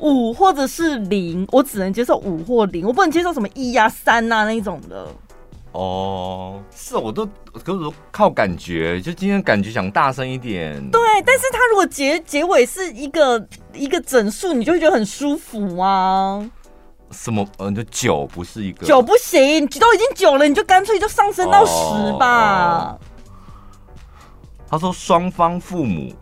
[0.00, 5.06] 五或者是零，我只能接受五或零，我不能接受什么一呀、三呐那一种的。
[5.72, 10.74] 哦，是，我都可是靠感觉，就今天感觉想大声一点。
[10.90, 16.44] 对，但是他如果结结尾是一个一个整数，你就会觉得很舒服啊。
[17.12, 17.46] 什么？
[17.58, 22.98] 嗯，就九不是一个九不行，都已经九了，你就干脆就上升到十吧。
[22.98, 23.00] 哦哦。
[24.68, 26.12] 他说双方父母。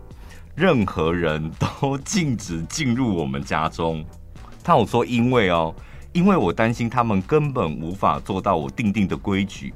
[0.58, 4.04] 任何人都禁止进入我们家中。
[4.64, 5.72] 他有说，因为哦，
[6.12, 9.72] 因为我担心他们根本无法做到我定定的规矩，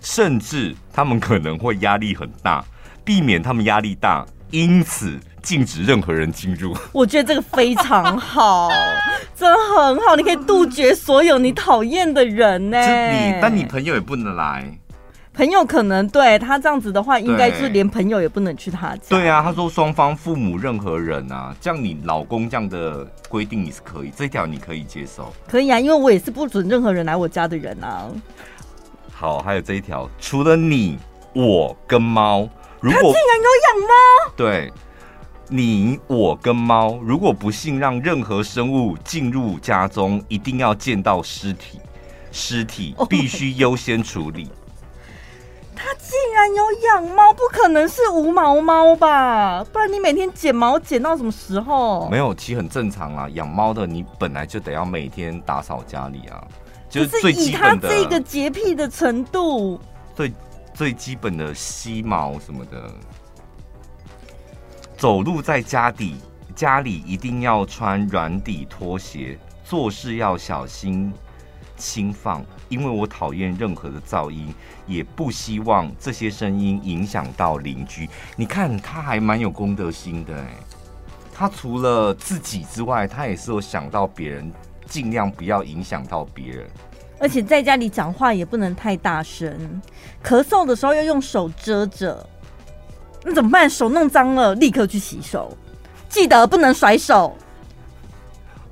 [0.00, 2.64] 甚至他们可能会压力很大，
[3.04, 6.74] 避免他们压力大，因此禁止任何人进入。
[6.92, 8.70] 我觉得这个非常好，
[9.36, 12.78] 真的很好，你可以杜绝所有你讨厌的人呢。
[12.78, 14.78] 你，但你朋友也不能来。
[15.34, 19.02] 朋友可能对他这样子的话，应该是连朋友也不能去他家。
[19.08, 25.32] 对啊，他说双方父母任何人啊，这样你老公这样的规定你是可以，这条你可以接受。
[25.48, 28.10] 可以啊，因为我也是不准任何人来我家的人啊。
[29.10, 30.98] 好，还有这一条，除了你、
[31.32, 32.46] 我跟猫，
[32.80, 34.70] 如果他竟然有养猫，对，
[35.48, 41.80] 你、我跟猫，如果不幸让任何生物进入家中，一定要见到尸体，
[42.30, 44.42] 尸体必须优先处理。
[44.44, 44.61] Oh
[45.84, 49.64] 他竟然有养猫，不可能是无毛猫吧？
[49.72, 52.08] 不然你每天剪毛剪到什么时候？
[52.08, 53.28] 没有，其实很正常啊。
[53.30, 56.46] 养猫的你本来就得要每天打扫家里啊，
[56.88, 57.88] 就是最基本的。
[57.88, 59.80] 以他这个洁癖的程度，
[60.14, 60.32] 最
[60.72, 62.88] 最基本的吸毛什么的。
[64.96, 66.14] 走路在家底，
[66.54, 71.12] 家里一定要穿软底拖鞋，做事要小心。
[71.74, 74.54] 轻放，因为我讨厌任何的噪音，
[74.86, 78.08] 也不希望这些声音影响到邻居。
[78.36, 80.46] 你看，他还蛮有公德心的哎，
[81.34, 84.52] 他除了自己之外，他也是有想到别人，
[84.86, 86.66] 尽量不要影响到别人。
[87.18, 89.80] 而且在家里讲话也不能太大声，
[90.24, 92.26] 咳嗽的时候要用手遮着。
[93.24, 93.70] 那怎么办？
[93.70, 95.56] 手弄脏了，立刻去洗手，
[96.08, 97.36] 记得不能甩手。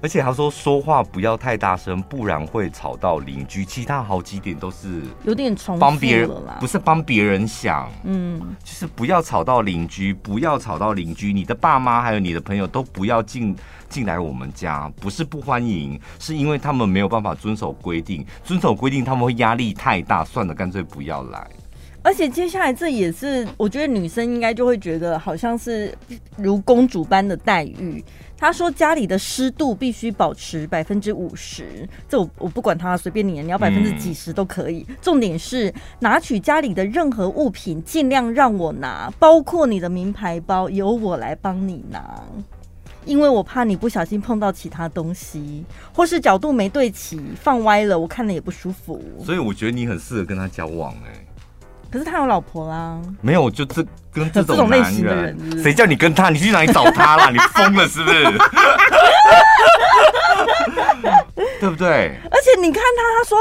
[0.02, 3.64] 而且他说，说话不要太大声，不然会吵到邻居。
[3.64, 11.32] 其他好几点都是有点重帮别人，不是帮别人想，嗯，就是不要吵到邻居，不要吵到邻居。
[11.32, 13.54] 你的爸妈还有你的朋友都不要进
[13.90, 21.46] 进来我们家，不是不欢迎，是因为他们没有办法遵守规定，遵守规定他们会压力太大，算了，干脆不要来。
[22.02, 25.94] 而且接下来这也是，我觉得女生应该就会觉得好像是
[26.38, 28.02] 如公主般的待遇。
[28.40, 34.87] 他说家里的湿度必须保持百分之五十，这我我不管他，随便你，你要百分之几十都可以。
[35.03, 42.18] 重点是拿取家里的任何物品，尽量让我拿，包括你的名牌包，由我来帮你拿。
[43.05, 49.03] 因为我怕你不小心碰到其他东西，或是角度没对齐，放歪了，我看了也不舒服。
[49.22, 51.26] 所以我觉得你很适合跟他交往哎、欸。
[51.90, 53.00] 可是他有老婆啦。
[53.20, 56.31] 没有，就这跟这 种类型的人，谁叫你跟他？
[56.31, 57.31] 你去哪里找他啦？
[57.35, 58.24] 你疯了是不是？
[61.61, 62.16] 对不对？
[62.31, 63.38] 而且你看他，他说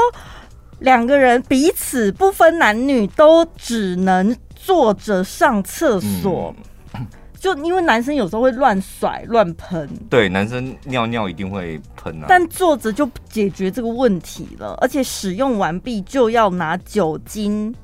[0.80, 6.54] 两个人彼此不分男女，都只能坐着上厕所。
[6.94, 7.06] 嗯、
[7.38, 12.26] 就因为男生有时候会乱甩乱喷，对，男生尿尿一定会喷啊。
[12.28, 17.74] 但坐着就解决这个问题了，而且使用完毕就要拿酒精。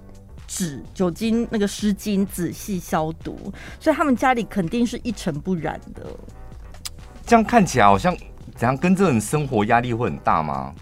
[0.47, 6.03] 纸、酒精那个湿巾仔细消毒，所以他们家里肯定是一尘不染的。
[7.27, 8.17] 这样看起来好像
[8.55, 8.77] 怎样？
[8.77, 10.73] 跟这种生活压力会很大吗？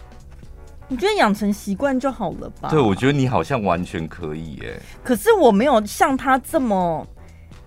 [0.87, 2.69] 你觉得养成习惯就好了吧？
[2.69, 4.81] 对，我觉得你好像完全可以耶。
[5.03, 7.07] 可是我没有像他这么。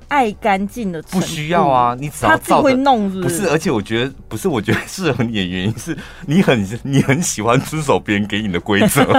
[0.10, 3.42] 爱干净的不需要啊，你只要他自己会弄是不是？
[3.42, 9.04] 不是，而且我觉得不是，我觉得适合你的原因是你很你很喜欢遵守别人给你的规则。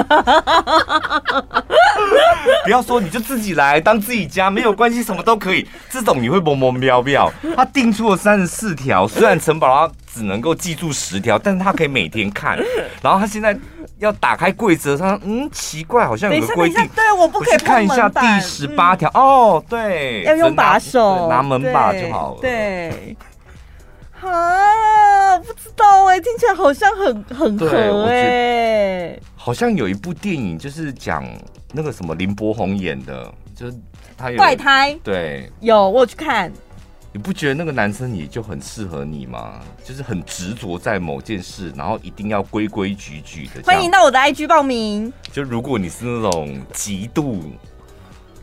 [2.64, 5.66] 不要说你就自己来当自己家没有关系，什么都可以。
[5.90, 7.32] 这种你会懵懵飙飙。
[7.56, 12.58] 他定出了三十四条，虽然城堡他只能够记住十条，但是他可以每天看。
[13.02, 13.58] 然后他现在。
[13.98, 22.40] 要打开柜子，他说嗯，奇怪，好像有个规定，对，我不可以看一下第十八条哦，对，要用把手拿门把就好了。
[22.40, 23.16] 对，
[24.20, 31.24] 啊，不知道哎，听起来好像很很合哎，好像有一部电影就是讲
[31.72, 33.76] 那个什么林柏宏演的，就是
[34.16, 36.52] 他有怪胎，对，有我去看。
[37.10, 39.60] 你不觉得那个男生也就很适合你吗？
[39.82, 43.62] 就是很执着在某件事，然后一定要规规矩矩的。
[43.64, 45.12] 欢迎到我的 IG 报名。
[45.32, 47.42] 就如果你是那种极度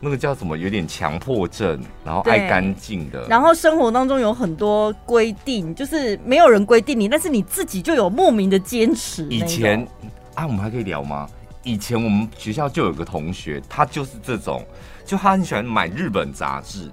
[0.00, 9.26] 那个叫什么，有点强迫症，然后爱干净的，然后生活当中有很多规定，就是没有人规定你，但是你自己就有莫名的坚持。
[9.30, 9.86] 以前
[10.34, 11.28] 啊，我们还可以聊吗？
[11.66, 14.64] 以前我们学校就有个同学，他就是这种，
[15.04, 16.88] 就他很喜欢买日本杂志。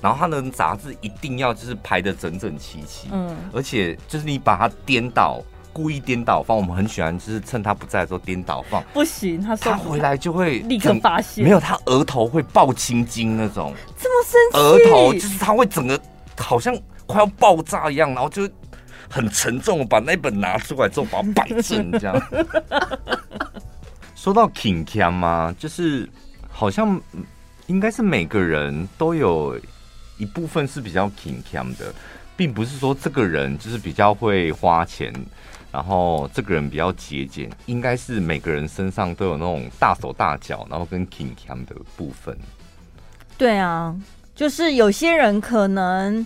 [0.00, 5.40] 然后他的杂志一定要就是排的整整齐齐，嗯，而且就是你把它颠倒，
[5.72, 8.82] 故意颠倒放，我们很喜欢就是趁他不在的时候颠倒放。
[8.92, 16.00] 不行，他说他回来就会立刻发现，没有他额头会爆青筋那种，这么生气，额头就是他会整个
[16.36, 18.42] 好像快要爆炸一样，然后就
[19.08, 22.20] 很沉重的把那本拿出来之后把它摆正这样。
[24.22, 25.52] 说到 King Cam 吗？
[25.58, 26.08] 就是
[26.48, 27.00] 好像
[27.66, 29.58] 应该是每个人都有。
[30.18, 31.92] 一部分是比较勤俭的，
[32.36, 35.12] 并不是说这个人就是比较会花钱，
[35.72, 42.38] 然后这个人比较节俭，应该是每个人身上都有那种大手大脚，然后跟 King Cam 的部分。
[43.36, 43.96] 对啊，
[44.36, 46.24] 就是有些人可能。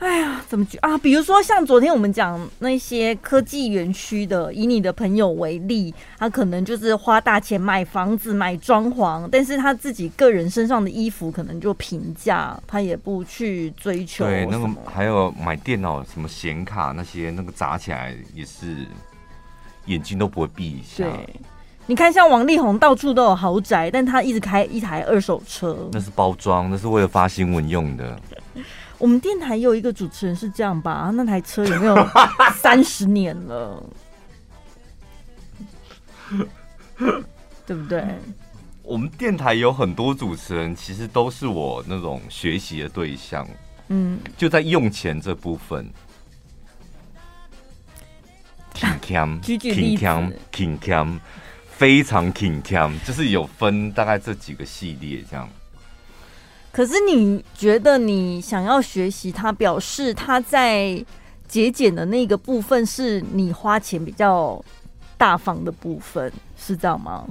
[0.00, 0.96] 哎呀，怎么举啊？
[0.96, 14.24] 比如说像昨天我们讲那些科技园区的，以你的朋友为例，他可能就是花大钱买房子、买装潢，但是他自己个人身上的衣服可能就平价，他也不去追求。
[14.24, 18.86] 对，那个还有买电脑什么显卡那些，那个砸起来也是
[19.84, 21.04] 眼睛都不会闭一下。
[21.04, 21.12] 对，
[21.84, 28.18] 你看像王力宏到处都有豪宅，但他一直开一台二手车，那是包装，那是为了发新闻用的。
[29.00, 31.10] 我们电台有一个主持人是这样吧？
[31.16, 31.96] 那台车有没有
[32.54, 33.82] 三十年了？
[37.66, 38.04] 对不对？
[38.82, 43.48] 我们电台有很多主持人，其实都是我那种学习的对象。
[43.88, 45.88] 嗯，就在用钱这部分，
[48.74, 51.20] 挺强，挺强，挺强，
[51.68, 55.48] 非常挺强，就是有分大概这几个系列这样。
[56.72, 61.04] 可是你觉得你想要学习他，表示他在
[61.48, 64.64] 节俭的那个部分是你花钱比较
[65.18, 67.26] 大方的部分，是这样吗？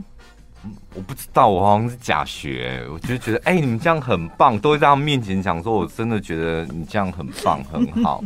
[0.93, 8.21] 我不知道，我好像是假学，我就觉得哎、欸，你们这样很棒，都会在他们面前讲说，我真的觉得你这样很棒，很好。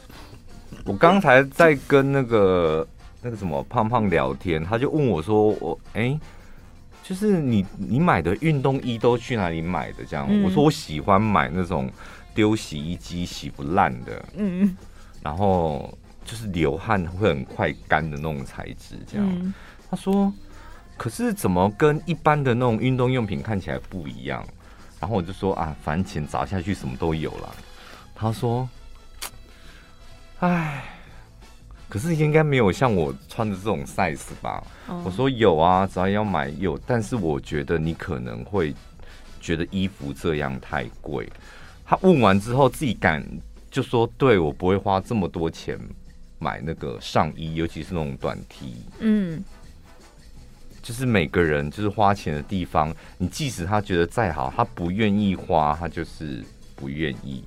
[0.86, 2.88] 我刚才在跟那个
[3.20, 6.00] 那个什么胖胖聊天，他就问我说，我哎。
[6.00, 6.20] 欸
[7.10, 10.04] 就是你，你买的运动衣都去哪里买的？
[10.04, 11.90] 这样，嗯、我说我喜欢买那种
[12.32, 14.76] 丢洗衣机洗不烂的，嗯，
[15.20, 15.92] 然后
[16.24, 18.94] 就是流汗会很快干的那种材质。
[19.08, 19.52] 这样，嗯、
[19.90, 20.32] 他说，
[20.96, 24.46] 可是怎么跟一般的那种运动用品看起来不一样？
[25.00, 27.56] 然后我就说啊，反正钱砸下去什么都有了。
[28.14, 28.68] 他说，
[30.38, 30.84] 哎。
[31.90, 34.64] 可是应该没有像我穿的这种 size 吧？
[34.86, 38.72] 哦、我说有啊，只要要买有，但是我觉得你可能会
[39.40, 41.28] 觉得衣服这样太贵。
[41.84, 43.26] 他问完之后，自己敢
[43.68, 45.76] 就说对我不会花这么多钱
[46.38, 48.76] 买那个上衣，尤其是那种短 T。
[49.00, 49.42] 嗯，
[50.80, 56.44] 就是每个人就是花钱的地方，你即使他觉得再好，他不愿意花，他就是
[56.76, 57.42] 不愿意。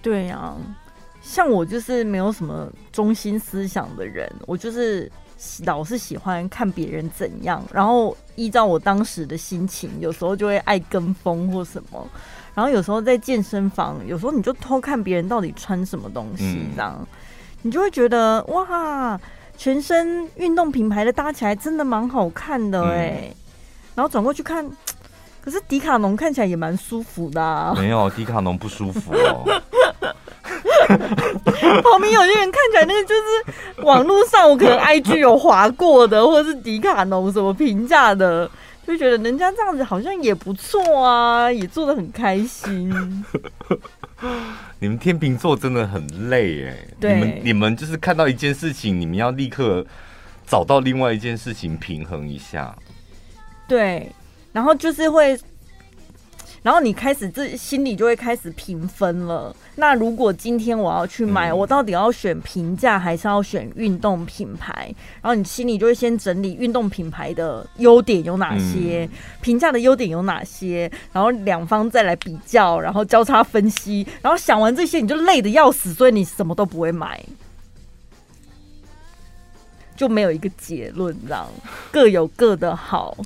[0.00, 0.56] 对呀、啊，
[1.28, 5.12] 像我就是没有什么中心思想的人，我就是
[5.66, 12.08] 老是喜欢看别人怎样，然后依照我当时的心情，有时候就会爱跟风或什么。
[12.54, 17.06] 然后有时候在健身房，有时候你就偷看别人到底穿什么东西，这样、嗯、
[17.60, 19.20] 你就会觉得哇，
[19.58, 23.24] 全身运动品牌的搭起来真的蛮好看的哎。
[23.28, 23.34] 嗯、
[23.96, 24.66] 然后转过去看，
[25.44, 27.74] 可是迪卡侬看起来也蛮舒服的、啊。
[27.76, 29.44] 没有，迪卡侬不舒服哦。
[31.82, 38.50] 旁边有些人看起来那个就是网络上我可能 IG 有划过的，或者是迪卡侬什么评价的。
[38.86, 42.88] 就觉得人家这样子好像也不错啊，也做的很开心。
[44.80, 49.84] 你们天秤座真的很累哎，对你们你们就是看到一件事情，你们要立刻
[50.46, 52.74] 找到另外一件事情平衡一下。
[53.68, 54.10] 对，
[54.52, 55.38] 然后就是会。
[56.62, 59.54] 然后你开始自己心里就会开始评分了。
[59.76, 64.92] 那如果今天我要去买，我到底要选平价还是要选运动品牌？
[65.22, 69.08] 然后你心里就会先整理运动品牌的优点有哪些，
[69.40, 74.06] 平价的优点有哪些，然后两方再来比较，然后交叉分析。
[74.20, 77.24] 然后想完这些，你就累得要死，所以你什么都不会买，
[79.96, 81.46] 就没有一个结论，这样
[81.92, 83.16] 各有各的好。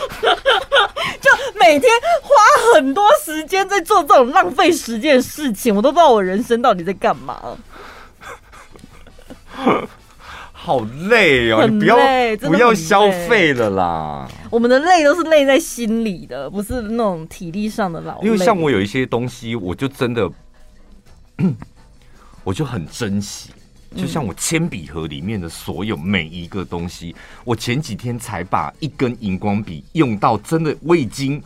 [1.20, 1.90] 就每天
[2.22, 7.56] 花很多时间在做这种浪费时间的事情，我都不知道我人生到底在干嘛。
[10.52, 11.96] 好累哦，你不要
[12.42, 14.28] 不要消费了啦。
[14.50, 18.26] 我们的累都是累在心里的，不是那种体力上的劳累。
[18.26, 20.30] 因为像我有一些东西，我就真的，
[22.44, 23.50] 我就很珍惜。
[23.96, 27.14] 就像我铅笔盒里面的所有每一个东西，
[27.44, 31.42] 我前几天才把一根荧光笔用到，真的我已经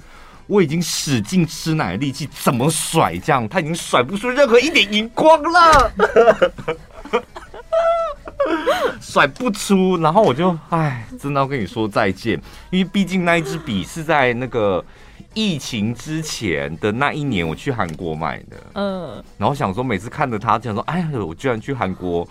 [0.46, 5.92] 我已经使劲吃奶的力气，怎么甩这样，它已经甩不出任何一点荧光了，
[9.00, 9.96] 甩不出。
[9.96, 12.40] 然后我就唉，真的要跟你说再见，
[12.70, 14.84] 因为毕竟那一支笔是在那个。
[15.34, 18.56] 疫情之前的那一年，我去韩国买的。
[18.74, 22.26] 嗯，然后想说，每次看着他，这样说，哎呀，我居然去韩国，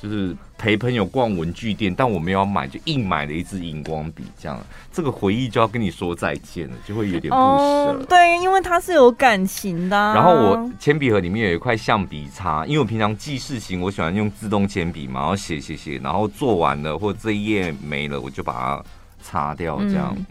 [0.00, 4.60] 就是陪朋友逛文具店，但我没有买，就硬买了一支荧光笔，这样，
[4.92, 7.36] 这个回忆就要跟你说再见了，就会有点不舍。
[7.36, 10.14] 哦，对，因为它是有感情的啊。
[10.14, 18.84] 然后我铅笔盒里面有一块橡皮擦，因为我平常记事情，我喜欢用自动铅笔嘛，然后写写写，然后做完了或者这一页没了，我就把它
[19.22, 20.14] 擦掉，这样。
[20.16, 20.26] 嗯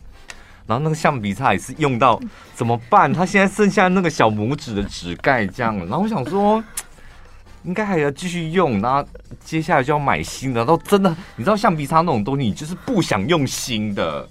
[0.66, 2.20] 然后那个橡皮擦也是用到
[2.56, 3.12] 怎么办？
[3.12, 5.78] 他现在剩下那个小拇指的指盖这样。
[5.80, 6.64] 然后我想说，
[7.64, 8.82] 应该还要继续用。
[8.82, 9.06] 然后
[9.44, 10.62] 接下来就要买新的。
[10.62, 14.28] 然后真的，你知道橡皮擦那种东西，你就是不想用新的。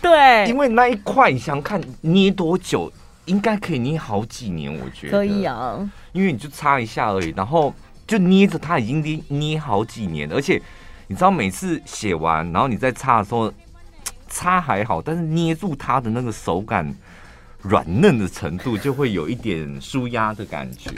[0.00, 2.90] 对，因为那一块，你想看捏多久，
[3.26, 5.78] 应该可以捏好几年，我觉得可以啊。
[6.12, 7.74] 因为你就擦一下而已，然后
[8.06, 10.36] 就捏着它已经捏捏好几年了。
[10.36, 10.60] 而且
[11.08, 13.52] 你知道，每次写完，然后你再擦的时候。
[14.28, 16.94] 擦还好，但是捏住它的那个手感
[17.62, 20.90] 软嫩的程度，就会有一点舒压的感觉，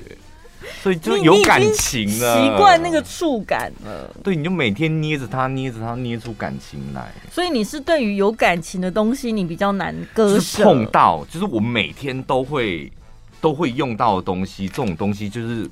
[0.83, 4.15] 所以就有感情了，习惯那个触感了。
[4.23, 7.11] 对，你就每天捏着它，捏着它，捏出感情来。
[7.31, 10.65] 所以你是对于有感情的东西，你比较难割舍。
[10.65, 12.93] 碰到就是我每天都会
[13.41, 15.69] 都会用到的东西，这种东西就是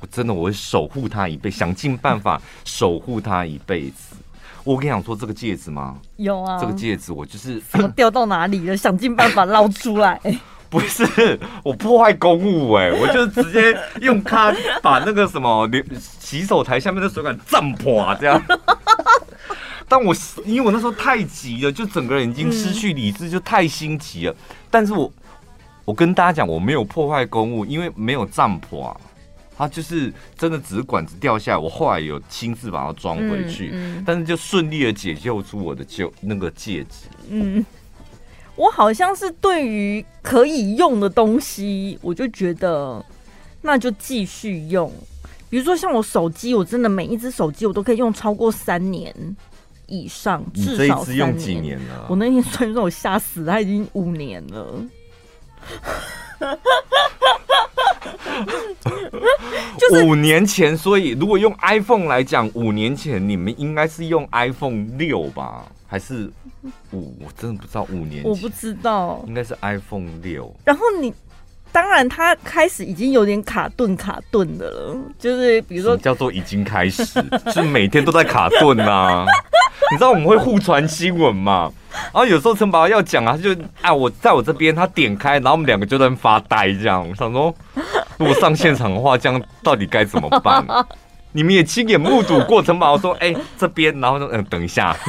[0.00, 4.16] 我真的我会守护它一辈，想尽办法守护它一辈子。
[4.64, 5.96] 我跟你讲说这个戒指吗？
[6.16, 7.60] 有啊，这个戒指我就是
[7.96, 10.20] 掉到哪里了，想尽办法捞出来。
[10.70, 18.42] 不是我破坏公物哎，我就直接用它把那个什么洗手台下面的水管震破这样。
[19.86, 20.14] 但我
[20.46, 24.34] 因为我那时候太急了，就整个人已经失去理智，就太心急了。
[24.70, 25.12] 但是我
[25.84, 28.98] 我跟大家讲，我没有破坏公物，因为没有震破。
[29.62, 37.06] 它就是真的只是管子掉下来，我后来有亲自把它装回去，嗯嗯、但是就顺利的解救出我的旧那个戒指。
[37.28, 37.64] 嗯，
[38.56, 43.04] 我好像是对于可以用的东西，我就觉得
[43.60, 44.92] 那就继续用。
[45.48, 49.14] 比如说像我手机，我真的每一只手机我都可以用超过三年
[49.86, 51.18] 以上，至少三年。
[51.18, 52.06] 用几年了？
[52.08, 54.84] 我那天算一算，我吓死，他已经五年了。
[59.78, 66.30] 就是五年前，所以如果用 iPhone 来讲，五年前你们应该是用 iPhone 六吧，还是
[66.92, 67.14] 五？
[67.20, 70.54] 我真的不知道五年前，我不知道，应该是 iPhone 六。
[70.64, 71.12] 然后你
[71.72, 77.04] 当然，他开始已经有点卡顿卡顿的了，就是比如说叫做已经开始，
[77.52, 79.24] 是每天都在卡顿啊。
[79.90, 81.70] 你知道我们会互传新闻嘛？
[81.90, 87.06] 然后有时候陈宝要讲啊，就啊，我在我这边，他点开，然后我们两个就在发呆这样。
[87.06, 87.54] 我想说，
[88.16, 90.64] 如果上现场的话，这样到底该怎么办？
[91.32, 92.92] 你们也亲眼目睹过程吧？
[92.92, 94.96] 我说，哎，这边，然后说，嗯，等一下。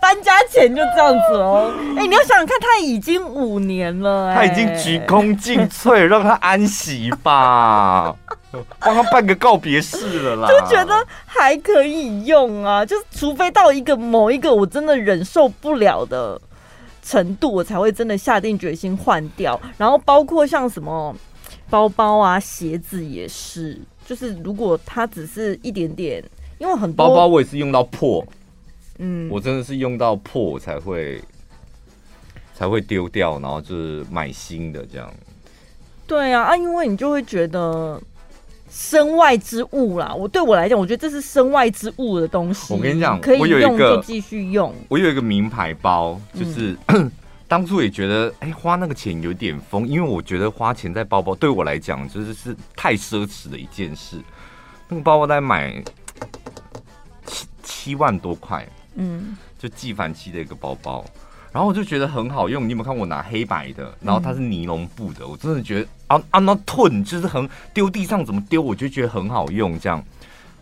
[0.00, 8.14] 搬家前就这样子哦，哎，你要想想看，他已经五年了，他已经鞠躬尽瘁，让他安息吧，
[8.80, 16.38] 帮他办个告别式了啦，就觉得还可以用啊，就是除非到一个某一个我真的忍受不了的
[17.02, 19.58] 程度，我才会真的下定决心换掉。
[19.78, 21.14] 然后包括像什么
[21.70, 23.80] 包包啊、鞋子也是，
[24.12, 26.22] 就是如果它只是一点点，
[26.58, 28.22] 因为很多包包我也是用到破。
[28.98, 31.18] 嗯，我真的是用到破才会
[32.54, 35.10] 才会丢掉，然后就是买新的这样。
[36.06, 37.98] 对啊，啊，因为你就会觉得
[38.70, 40.14] 身外之物啦。
[40.14, 42.74] 我对我来讲，我觉得这是身外之物的东西。
[42.74, 44.74] 我跟你讲，可以用就继续用。
[44.90, 47.10] 我有一个名牌包，就是、嗯、
[47.52, 54.16] 当初也觉得，哎、欸，花那个钱有点疯，因为我觉得花钱在包包对我来讲，就是是太奢侈的一件事。
[54.88, 55.84] 那个包包在买
[57.26, 58.66] 七七万多块。
[58.94, 61.04] 嗯，就纪梵希的一个包包，
[61.52, 62.64] 然后我就觉得很好用。
[62.66, 63.94] 你有没有看我拿黑白的？
[64.00, 69.78] 然后它是尼龙布的，我真的觉得啊啊那吞就是很丢地上怎么丢，我就觉得很好用。
[69.78, 70.02] 这样，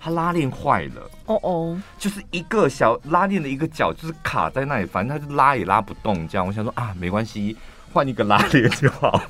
[0.03, 6.27] 它拉链坏了，哦哦，就是一个小拉链的一个角就是卡在那里，反正他就拉也拉不动。
[6.27, 7.55] 这样，我想说啊，没关系，
[7.93, 9.21] 换一个拉链就好。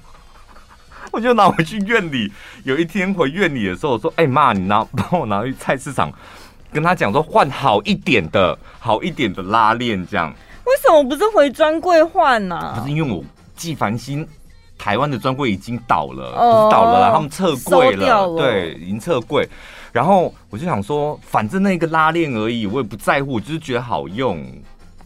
[1.11, 2.33] 我就拿回去院里。
[2.63, 6.13] 有一天回院里的时候，我说：“哎妈，你拿帮我拿去菜市场。”
[6.73, 10.33] 跟他讲说，换好一点的，好一点的拉链，这样。
[10.65, 12.75] 为什么不是回专柜换呢？
[12.79, 13.25] 不是因为我
[13.57, 14.25] 纪梵希
[14.79, 19.49] 台湾的专柜已经倒了，哦、不是倒了啦，他们撤柜了，了对，已经撤柜。
[19.93, 24.47] 然后我就想说，反正那个拉链而已，我也不在乎，我就是觉得好用。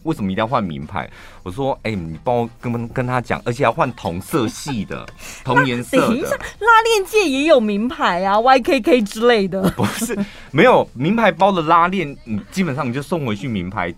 [0.03, 1.09] 为什么一定要换名牌？
[1.41, 5.03] 我说，哎、欸，你帮我跟跟他讲，而且要换同色系的，
[5.43, 6.07] 同颜色的。
[6.09, 6.29] 等一下，
[6.59, 9.63] 拉链界也有名牌啊，YKK 之类的。
[9.71, 10.15] 不是，
[10.51, 13.91] 没有名牌包的拉链，你基本上你就送回去名牌，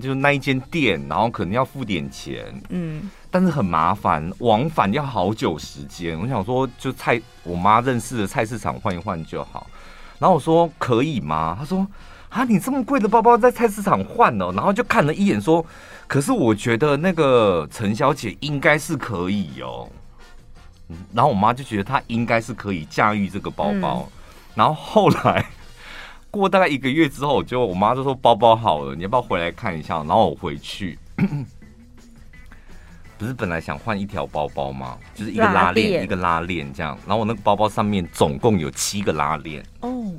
[0.00, 2.44] 就那一间店，然后可能要付点钱。
[2.68, 6.16] 嗯，但是很麻烦，往返要好久时间。
[6.16, 9.66] 我想说，就菜我妈认识的菜市场换一换就好。
[10.20, 11.56] 然后我说可以吗？
[11.58, 11.84] 他说。
[12.30, 15.66] 啊，你这么贵的包包在菜市场换哦，然后就看了一眼说，
[16.06, 19.90] 可是我觉得那个陈小姐应该是可以哦。
[21.12, 24.08] 然后我妈就觉得她应该是可以驾驭这个包包。
[24.08, 24.12] 嗯、
[24.54, 25.44] 然后后来
[26.30, 29.96] 过大概一个月之后，就我妈就说包包好了，你要不要回来看一下？
[30.04, 30.96] 然后我回去，
[33.20, 34.96] 不是本来想换一条包包吗？
[35.14, 36.96] 就是一个拉链，一个拉链这样。
[37.06, 40.10] 然后我那个包包上面总共有七个拉链哦。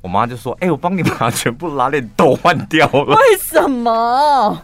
[0.00, 4.62] 我妈就说：“哎、欸，我帮你把全部拉链都换掉了。”为什么？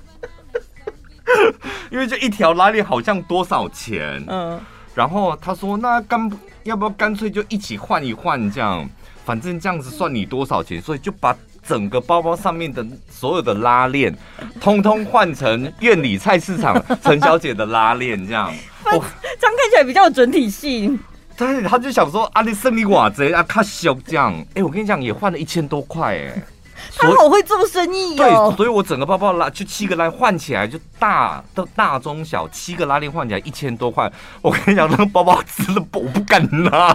[1.93, 4.25] 因为这一条拉链好像多少钱？
[4.29, 4.59] 嗯。
[4.95, 6.31] 然后她说：“那干
[6.63, 8.51] 要不要干脆就一起换一换？
[8.51, 8.89] 这样，
[9.27, 10.81] 反正这样子算你多少钱。
[10.81, 11.37] 所以就把
[11.67, 14.17] 整个包包上面的所有的拉链，
[14.61, 18.53] 通通换成院里菜市场陈小姐的拉链，这样。
[18.85, 20.99] 这样看起来比较有整体性。”
[21.35, 24.33] 但是他就想说，啊，你生你瓦贼啊，卡小这样。
[24.51, 26.43] 哎、欸，我跟你讲，也换了一千多块哎。
[26.99, 28.53] 他好会做生意哦。
[28.53, 34.13] 对，所以我整个包包拉就七个拉换起来，就大的大中小七个拉链换起来一千多块。
[34.43, 36.93] 我跟你讲，那个包包真的我不敢拿。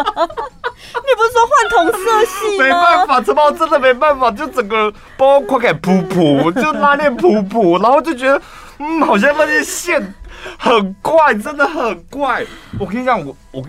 [0.94, 2.64] 你不是说换同色系吗？
[2.64, 8.40] 没办法，这包真的没办法，就整个包包快给噗噗，就拉链噗噗，然后就觉得，
[8.78, 10.14] 嗯，好像那些线。
[10.58, 12.42] 很怪，真的很怪。
[12.78, 13.62] 我跟你讲，我我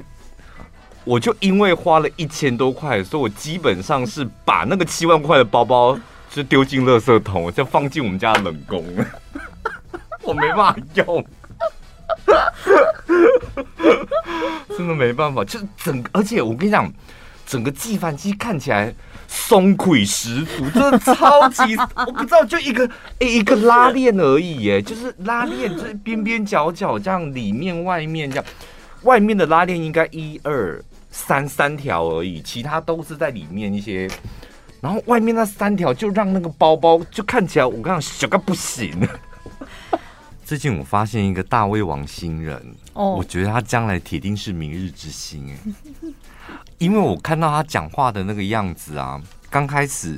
[1.03, 5.99] 我就因为花了一千多块，所以我基本上是把那个七万块的包包
[6.29, 8.85] 就丢进垃圾桶，就放进我们家的冷宫。
[10.23, 11.25] 我没办法用，
[14.77, 15.43] 真的没办法。
[15.43, 16.89] 就整，而且我跟你讲，
[17.51, 18.95] 整个纪梵希看起来。
[19.33, 28.45] 松溃十足，真的超级，我不知道，就一个一个拉链而已，耶，就是拉链，就是边边角角这样，里面外面这样，
[29.03, 34.09] 外面的拉链应该一二三三条而已，其他都是在里面一些，
[34.81, 39.07] 然后外面那三条就让那个包包就看起来，我刚刚小个不行。
[40.43, 46.11] 最近我发现一个大胃王新人，哦，我觉得他将来铁定是明日之星，哎。
[46.81, 49.21] 因为我看到他讲话的那个样子啊，
[49.51, 50.15] 刚开始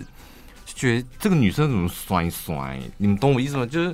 [0.65, 2.79] 就觉得这个女生怎么甩甩？
[2.95, 3.65] 你们懂我意思吗？
[3.65, 3.93] 就是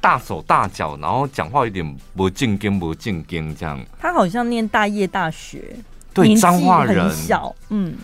[0.00, 3.84] 大手大脚，然后讲话有点不正经不正经这样。
[3.98, 5.76] 她好像念大业大学，
[6.14, 7.96] 对，彰化人，小，嗯。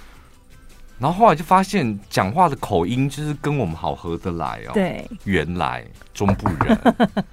[1.02, 4.70] 然后后来就发现讲话的口音就是跟我们好合得来哦。
[4.72, 5.84] 对，原来
[6.14, 6.78] 中部人，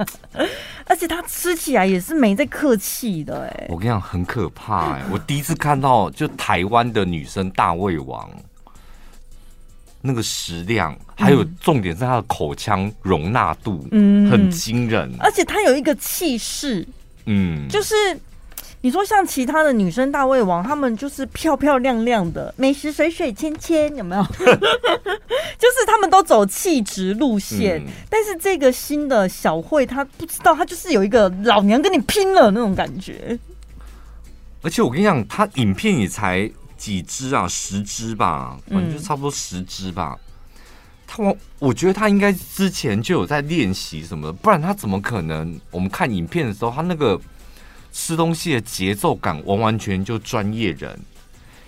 [0.88, 3.68] 而且他吃起来也是没在客气的哎。
[3.70, 5.04] 我跟你讲，很可怕哎！
[5.12, 8.28] 我第一次看到就台湾的女生大胃王，
[10.02, 15.14] 那个食量，还有重点是她的口腔容纳度，嗯，很惊人。
[15.20, 16.84] 而且她有一个气势，
[17.28, 17.96] 嗯，就是。
[18.82, 24.24] 你说像其他的女生大胃王，她们就是漂漂亮亮的，美食水水芊芊，有没有？
[25.60, 33.38] 就是她们都走气质路线，嗯、但是这个新的小慧，她不知道，她就是有一个老娘跟你拼了那种感觉。
[34.62, 40.18] 而且我跟你讲，她影片也才几支啊，十支吧，反正就差不多十支吧。
[41.06, 45.60] 她我我觉得她应该之前就有在练习什么的，不然她怎么可能？
[45.70, 47.20] 我们看影片的时候，她那个。
[47.92, 51.00] 吃东西的节奏感完完全就专业人，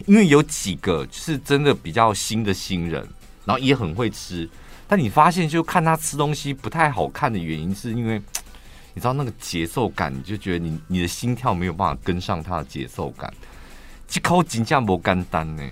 [0.05, 3.07] 因为有几个是真的比较新的新人，
[3.45, 4.49] 然后也很会吃，
[4.87, 8.21] 但你发现就看他吃东西不太好看的原因，是因为
[8.93, 13.33] 你知道那个节奏感，你就觉得你你的心跳没有办法跟上他的节奏感。
[14.07, 15.63] 这口金酱不干单呢，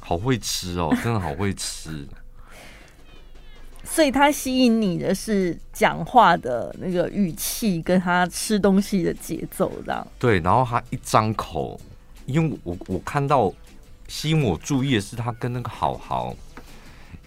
[0.00, 2.08] 好会吃哦，真的好会吃。
[3.88, 10.06] 所以他吸引你的是讲话的那个语气，跟他吃东西的节奏，这样。
[10.18, 11.80] 对，然后他一张口，
[12.26, 13.50] 因为我我看到
[14.08, 16.36] 吸引我注意的是他跟那个好好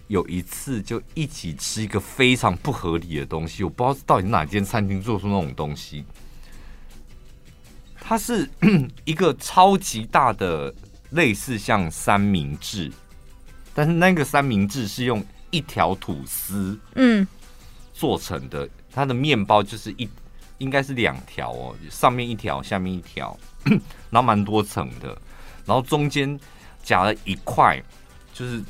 [0.06, 6.04] 有一次就一起吃一个非常不合理的东西，我不知道到底哪间餐厅做出那种东西。
[7.98, 8.48] 它是
[9.04, 10.72] 一个超级大的
[11.10, 12.92] 类似像三明治，
[13.74, 15.24] 但是那个三明治是用。
[15.50, 17.26] 一条吐司，嗯，
[17.92, 20.08] 做成的，它的面包就是一，
[20.58, 23.36] 应该是两条哦，上面一条，下面一条，
[24.10, 25.08] 然后蛮多层的，
[25.64, 26.38] 然后中间
[26.82, 27.82] 夹了一块，
[28.32, 28.62] 就是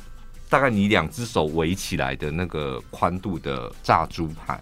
[0.49, 4.61] 大概你两只手围起来的那个宽度的炸猪排。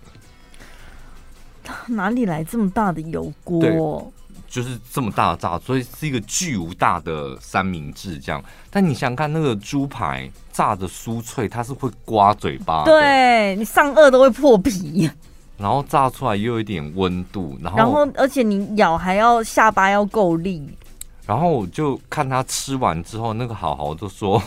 [1.88, 4.12] 哪里来这么大的油锅？
[4.50, 8.44] 就是这么大的炸，所以是一个巨无大的三明治这样。
[8.70, 15.10] 但你想看那个猪排炸的酥脆，它是会刮嘴巴，对，你上颚都会破皮。
[15.58, 20.68] 然后炸出来又有一点温度，然后然后而且你咬还要下巴要够力。
[21.26, 24.42] 然后我就看他吃完之后，那个好好就说。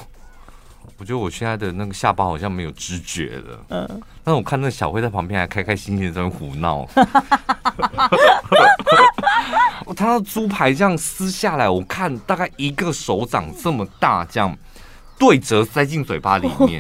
[0.98, 3.64] 我觉得我现在的那个下巴好像没有知觉了。
[3.68, 6.86] 嗯，但我看那小慧在旁边还开开心心的在那胡闹。
[9.84, 14.56] 我看到猪排这样撕下来，我看大概一个手掌这么大，这样
[15.18, 16.78] 对折塞进嘴巴里面。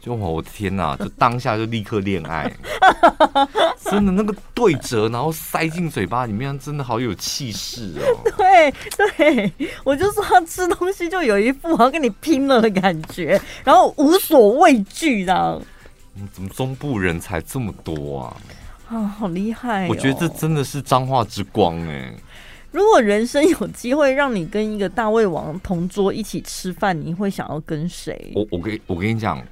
[0.00, 0.96] 就我的天哪！
[0.98, 2.50] 就当下就立刻恋爱，
[3.84, 8.32] 真的那个对折，然后塞进嘴巴里面，真的好有气势哦。
[8.36, 8.72] 对
[9.16, 15.60] 对，我就说他吃东西就有一副好像跟你拼了的感觉，然后无所畏惧的。
[16.32, 18.36] 怎么中部人才这么多啊？
[18.88, 19.88] 啊，好厉害哦！
[19.90, 22.14] 我觉得这真的是彰化之光哎。
[22.70, 28.32] 如果人生有机会让你跟一个大胃王同桌一起吃饭，你会想要跟谁？
[28.34, 29.42] 我我跟我跟你讲。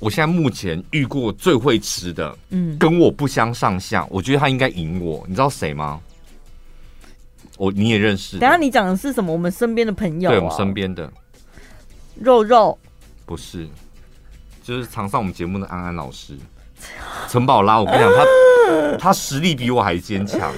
[0.00, 4.06] 我现在目前遇过最会吃的，嗯，跟我不相上下。
[4.10, 6.00] 我觉得他应该赢我，你知道谁吗？
[7.56, 8.38] 我你也认识。
[8.38, 9.32] 等下你讲的是什么？
[9.32, 10.32] 我们身边的朋友啊？
[10.32, 11.12] 对，我们身边的
[12.14, 12.78] 肉肉
[13.26, 13.66] 不是，
[14.62, 16.36] 就是常上我们节目的安安老师，
[17.28, 17.80] 陈宝拉。
[17.80, 20.52] 我跟你讲，他 他实力比我还坚强。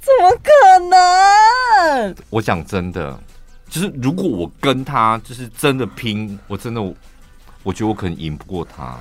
[0.00, 0.50] 怎么可
[0.88, 2.14] 能？
[2.30, 3.20] 我讲真的，
[3.68, 6.80] 就是如果我跟他就是真的拼，我真的。
[7.64, 8.96] 我觉得我可能赢不过他，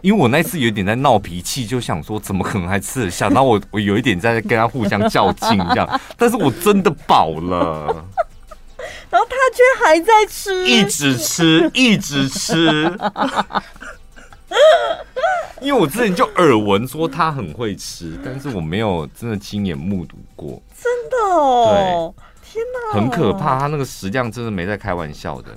[0.00, 3.28] 因为我那次有点在闹脾气，就想说怎么可能还吃得下？
[3.28, 7.86] 然后我我有一点在跟他互相较劲这样，但是我真的饱了，
[9.10, 12.90] 然后他却还在吃，一直吃，一直吃，
[15.60, 22.14] 因为我之前就耳闻说他很会吃，但是我没有真的亲眼目睹过，真的哦，
[22.52, 25.50] 对，天哪，很可怕，他那个食量真的没在开玩笑的。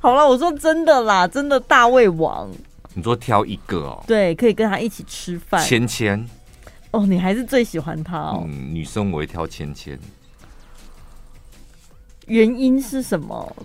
[0.00, 2.48] 好了，我说真的啦，真的大胃王。
[2.94, 4.04] 你说挑一个哦？
[4.06, 5.64] 对，可以跟他一起吃饭。
[5.64, 6.28] 芊芊。
[6.92, 8.44] 哦，你还是最喜欢他哦。
[8.46, 9.98] 嗯，女生我会挑芊芊。
[12.26, 13.56] 原因是什么？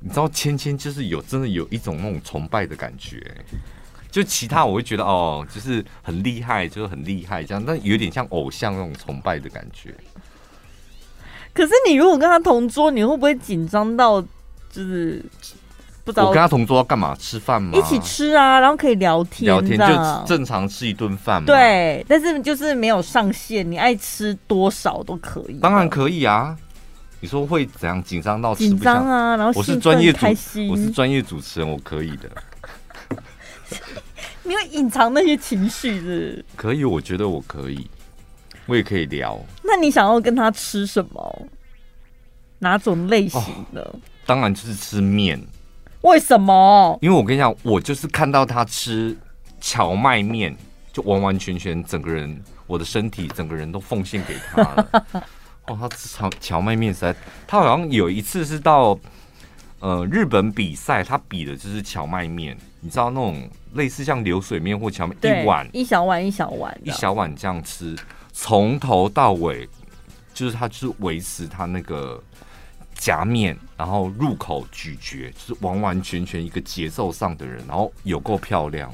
[0.00, 3.20] 你知道芊芊就是有真的有一种那种崇拜的感觉，
[4.10, 9.92] 就其他我会觉得哦，就是很厉害，就是很厉害这样，但有点像偶像那种崇拜的感觉。
[11.52, 14.24] 可是你如果跟他同桌，你会不会紧张到？
[14.70, 15.24] 就是
[16.04, 17.14] 不知道我跟他同桌要干嘛？
[17.16, 17.76] 吃饭吗？
[17.78, 19.86] 一起吃啊，然后可以聊天，聊天就
[20.26, 21.46] 正常吃一顿饭嘛。
[21.46, 25.54] 对，但是就是没有上限，你爱吃多少都可以。
[25.60, 26.56] 当然可以啊。
[27.20, 28.70] 你说会怎样紧张到吃不下？
[28.70, 30.14] 紧张啊，然后我是专业
[30.70, 32.30] 我是专业主持人，我可以的。
[34.44, 36.44] 你会隐藏那些情绪是，是？
[36.54, 37.90] 可以，我觉得我可以，
[38.66, 39.38] 我也可以聊。
[39.64, 41.46] 那你想要跟他吃什么？
[42.60, 43.42] 哪种类型
[43.74, 43.82] 的？
[43.82, 45.42] 哦，当然就是吃面。
[46.02, 46.98] 为什么？
[47.00, 49.16] 因为我跟你讲，我就是看到他吃
[49.58, 50.54] 荞麦面，
[50.92, 54.88] 就完完全全整个人，我的身体整个人都奉献给他了。
[55.66, 57.16] 哦，他吃荞荞麦面实在，
[57.46, 58.98] 他好像有一次是到
[59.80, 67.96] 呃日本比赛，他比的就是荞麦面，你知道那种类似像流水面或荞麦一碗一小碗一小碗一小碗这样吃，
[68.34, 69.66] 从头到尾
[70.34, 72.22] 就是他就是维持他那个。
[72.98, 78.92] 夹面，然后入口咀嚼，就是完完全全一个节奏上的人，然后有够漂亮，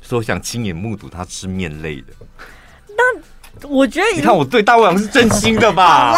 [0.00, 2.08] 所以我想亲眼目睹他吃面类的。
[2.88, 3.22] 那。
[3.68, 6.14] 我觉得你看我对大胃王是真心的吧？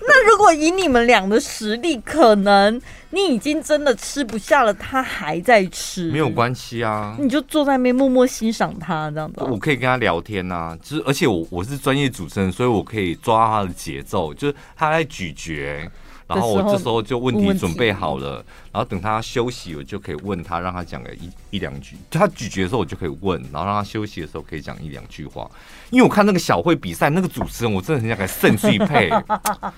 [0.00, 2.80] 那如果以你们俩的实力，可能
[3.14, 9.42] 你已经真的吃不下了，他还在吃，没有关系啊，你就坐在那边默默欣赏他这样子。
[9.44, 15.90] 我可以跟他聊天呐，就是而且我我是专业主持人，所以我可以抓他的节奏，就是他在咀嚼。
[16.34, 21.96] 然后我这时候就问题准备好了，然后等他休息，我就可以问他，让他讲个一一两句。
[22.10, 25.50] 他咀嚼的时候，我就可以问，然后让他休息的时候可以讲一两句话。
[25.90, 29.10] 因为我看那个小慧比赛，那个主持人我真的很想给肾碎配。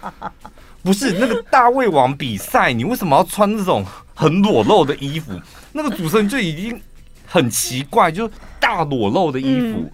[0.82, 3.84] 不是那个大胃王比赛，你为什么要穿那种
[4.14, 5.32] 很裸露的衣服？
[5.72, 6.80] 那个主持人就已经
[7.26, 8.30] 很奇怪，就
[8.60, 9.90] 大裸露的衣服。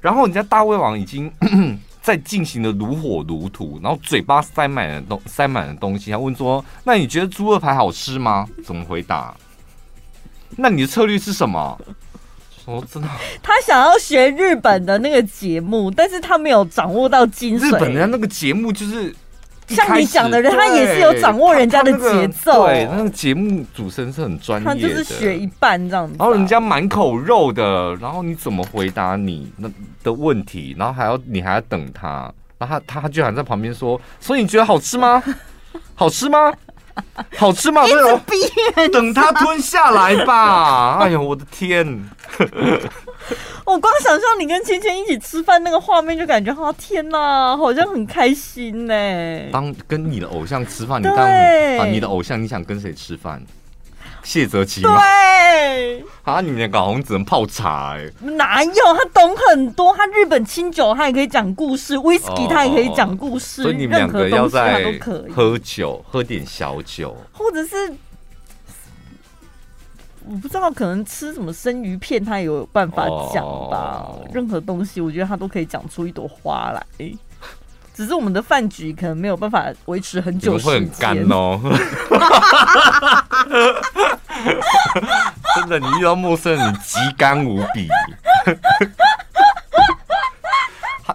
[0.00, 1.30] 然后人家大胃王已经。
[2.02, 6.10] 在进行的如火如荼，然后嘴巴塞满了东塞满了东西。
[6.10, 9.34] 他问说：“那你觉得猪二排好吃吗？”怎么回答？
[10.56, 11.78] 那你的策略是什么？
[12.66, 13.08] 我真的，
[13.42, 17.68] 他想要学日本的那个节目，但是他没有掌握到精髓。
[17.68, 19.14] 日本人家那个节目就是。
[19.70, 22.66] 像你讲的人，他也是有掌握人家的节奏。
[22.66, 24.74] 对，那个节目主持人是很专业的。
[24.74, 26.16] 他就是学一半这样子。
[26.18, 29.70] 然后人家满口肉的，然后你怎么回答你那
[30.02, 30.74] 的问题？
[30.78, 35.22] 然后还要你还要等他，然后他他居然在旁边说：“所以你觉得好吃吗？
[35.94, 36.52] 好吃吗？
[37.36, 38.20] 好吃吗？” 对哦，
[38.92, 40.98] 等他吞下来吧。
[41.00, 42.10] 哎呦，我的天！
[43.64, 48.94] 我光想象你跟芊芊一起吃饭那个画面，就感觉哈，天哪，好像很开心呢。
[49.52, 53.42] 当跟你的偶像吃饭，你当啊，你的偶像，你想跟谁吃饭？
[54.22, 54.98] 谢泽奇吗？
[54.98, 58.10] 对啊，你们两个好像只能泡茶哎。
[58.20, 58.72] 哪有？
[58.72, 64.98] 他懂很多，他日本清酒他也可以讲故事，whisky 他也可以讲故事，所以你们两个要在
[65.32, 67.94] 喝酒，喝点小酒，或者是。
[70.30, 73.04] 我不知道，可能吃什么生鱼片，他也有办法
[73.34, 74.06] 讲吧。
[74.06, 74.16] Oh.
[74.32, 76.80] 任何东西，我觉得他都可以讲出一朵花来。
[77.92, 81.60] 只是我们的饭局可能没有办法维持很久，会很干哦。
[85.56, 87.88] 真的，你遇到陌生人，你极干无比。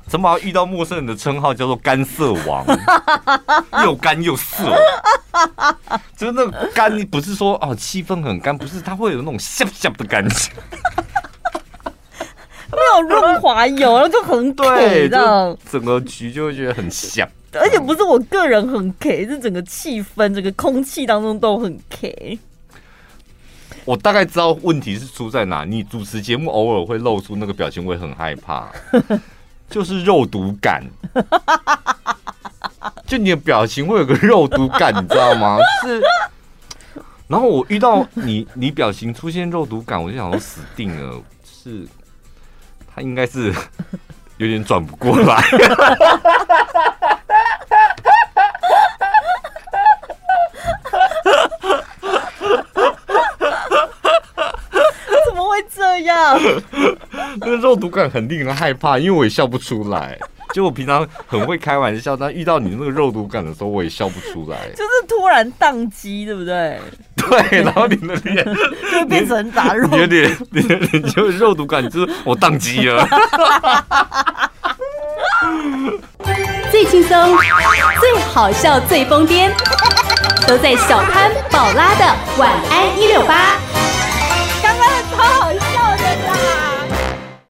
[0.08, 2.66] 怎么遇到陌生人的称号叫做干涩王？
[3.86, 4.78] 又干又涩。
[6.26, 10.52] 就是那个干，不是说哦气氛很干，不是，它会有那种涩涩的感觉，
[12.72, 17.28] 没有润滑油，然后就很对，这样整个局就会觉得很香。
[17.54, 22.40] 而且不是我个人很 K，是整个气氛、整个空气当中都很 K。
[23.86, 28.72] 我大概知道问题是出在哪，你主持节目偶尔会露出那个表情，我也很害怕，
[29.70, 30.84] 就是肉毒感。
[33.06, 35.58] 就你的表情会有个肉毒感，你知道吗？
[35.84, 36.02] 是，
[37.28, 41.88] 然后我遇到你，你表情出现肉毒感，我就想说死定了，是，
[42.94, 43.54] 他应该是
[44.38, 45.44] 有点转不过来。
[55.26, 56.40] 怎么会这样？
[57.38, 60.18] 那个肉毒感很令人害怕，因为我也笑不出来。
[60.56, 64.58] 就我平常很会开玩笑，但遇到你那个肉毒感的时候，我也笑不出来。
[64.70, 66.80] 就是突然宕机，对不对？
[67.18, 68.46] 对，然后你的脸
[68.90, 73.06] 就变成打肉，你的脸，你的脸就肉毒感，就是我宕机了。
[76.72, 77.38] 最轻松、
[78.00, 79.52] 最好笑、最疯癫，
[80.48, 83.75] 都在小潘宝拉的晚安一六八。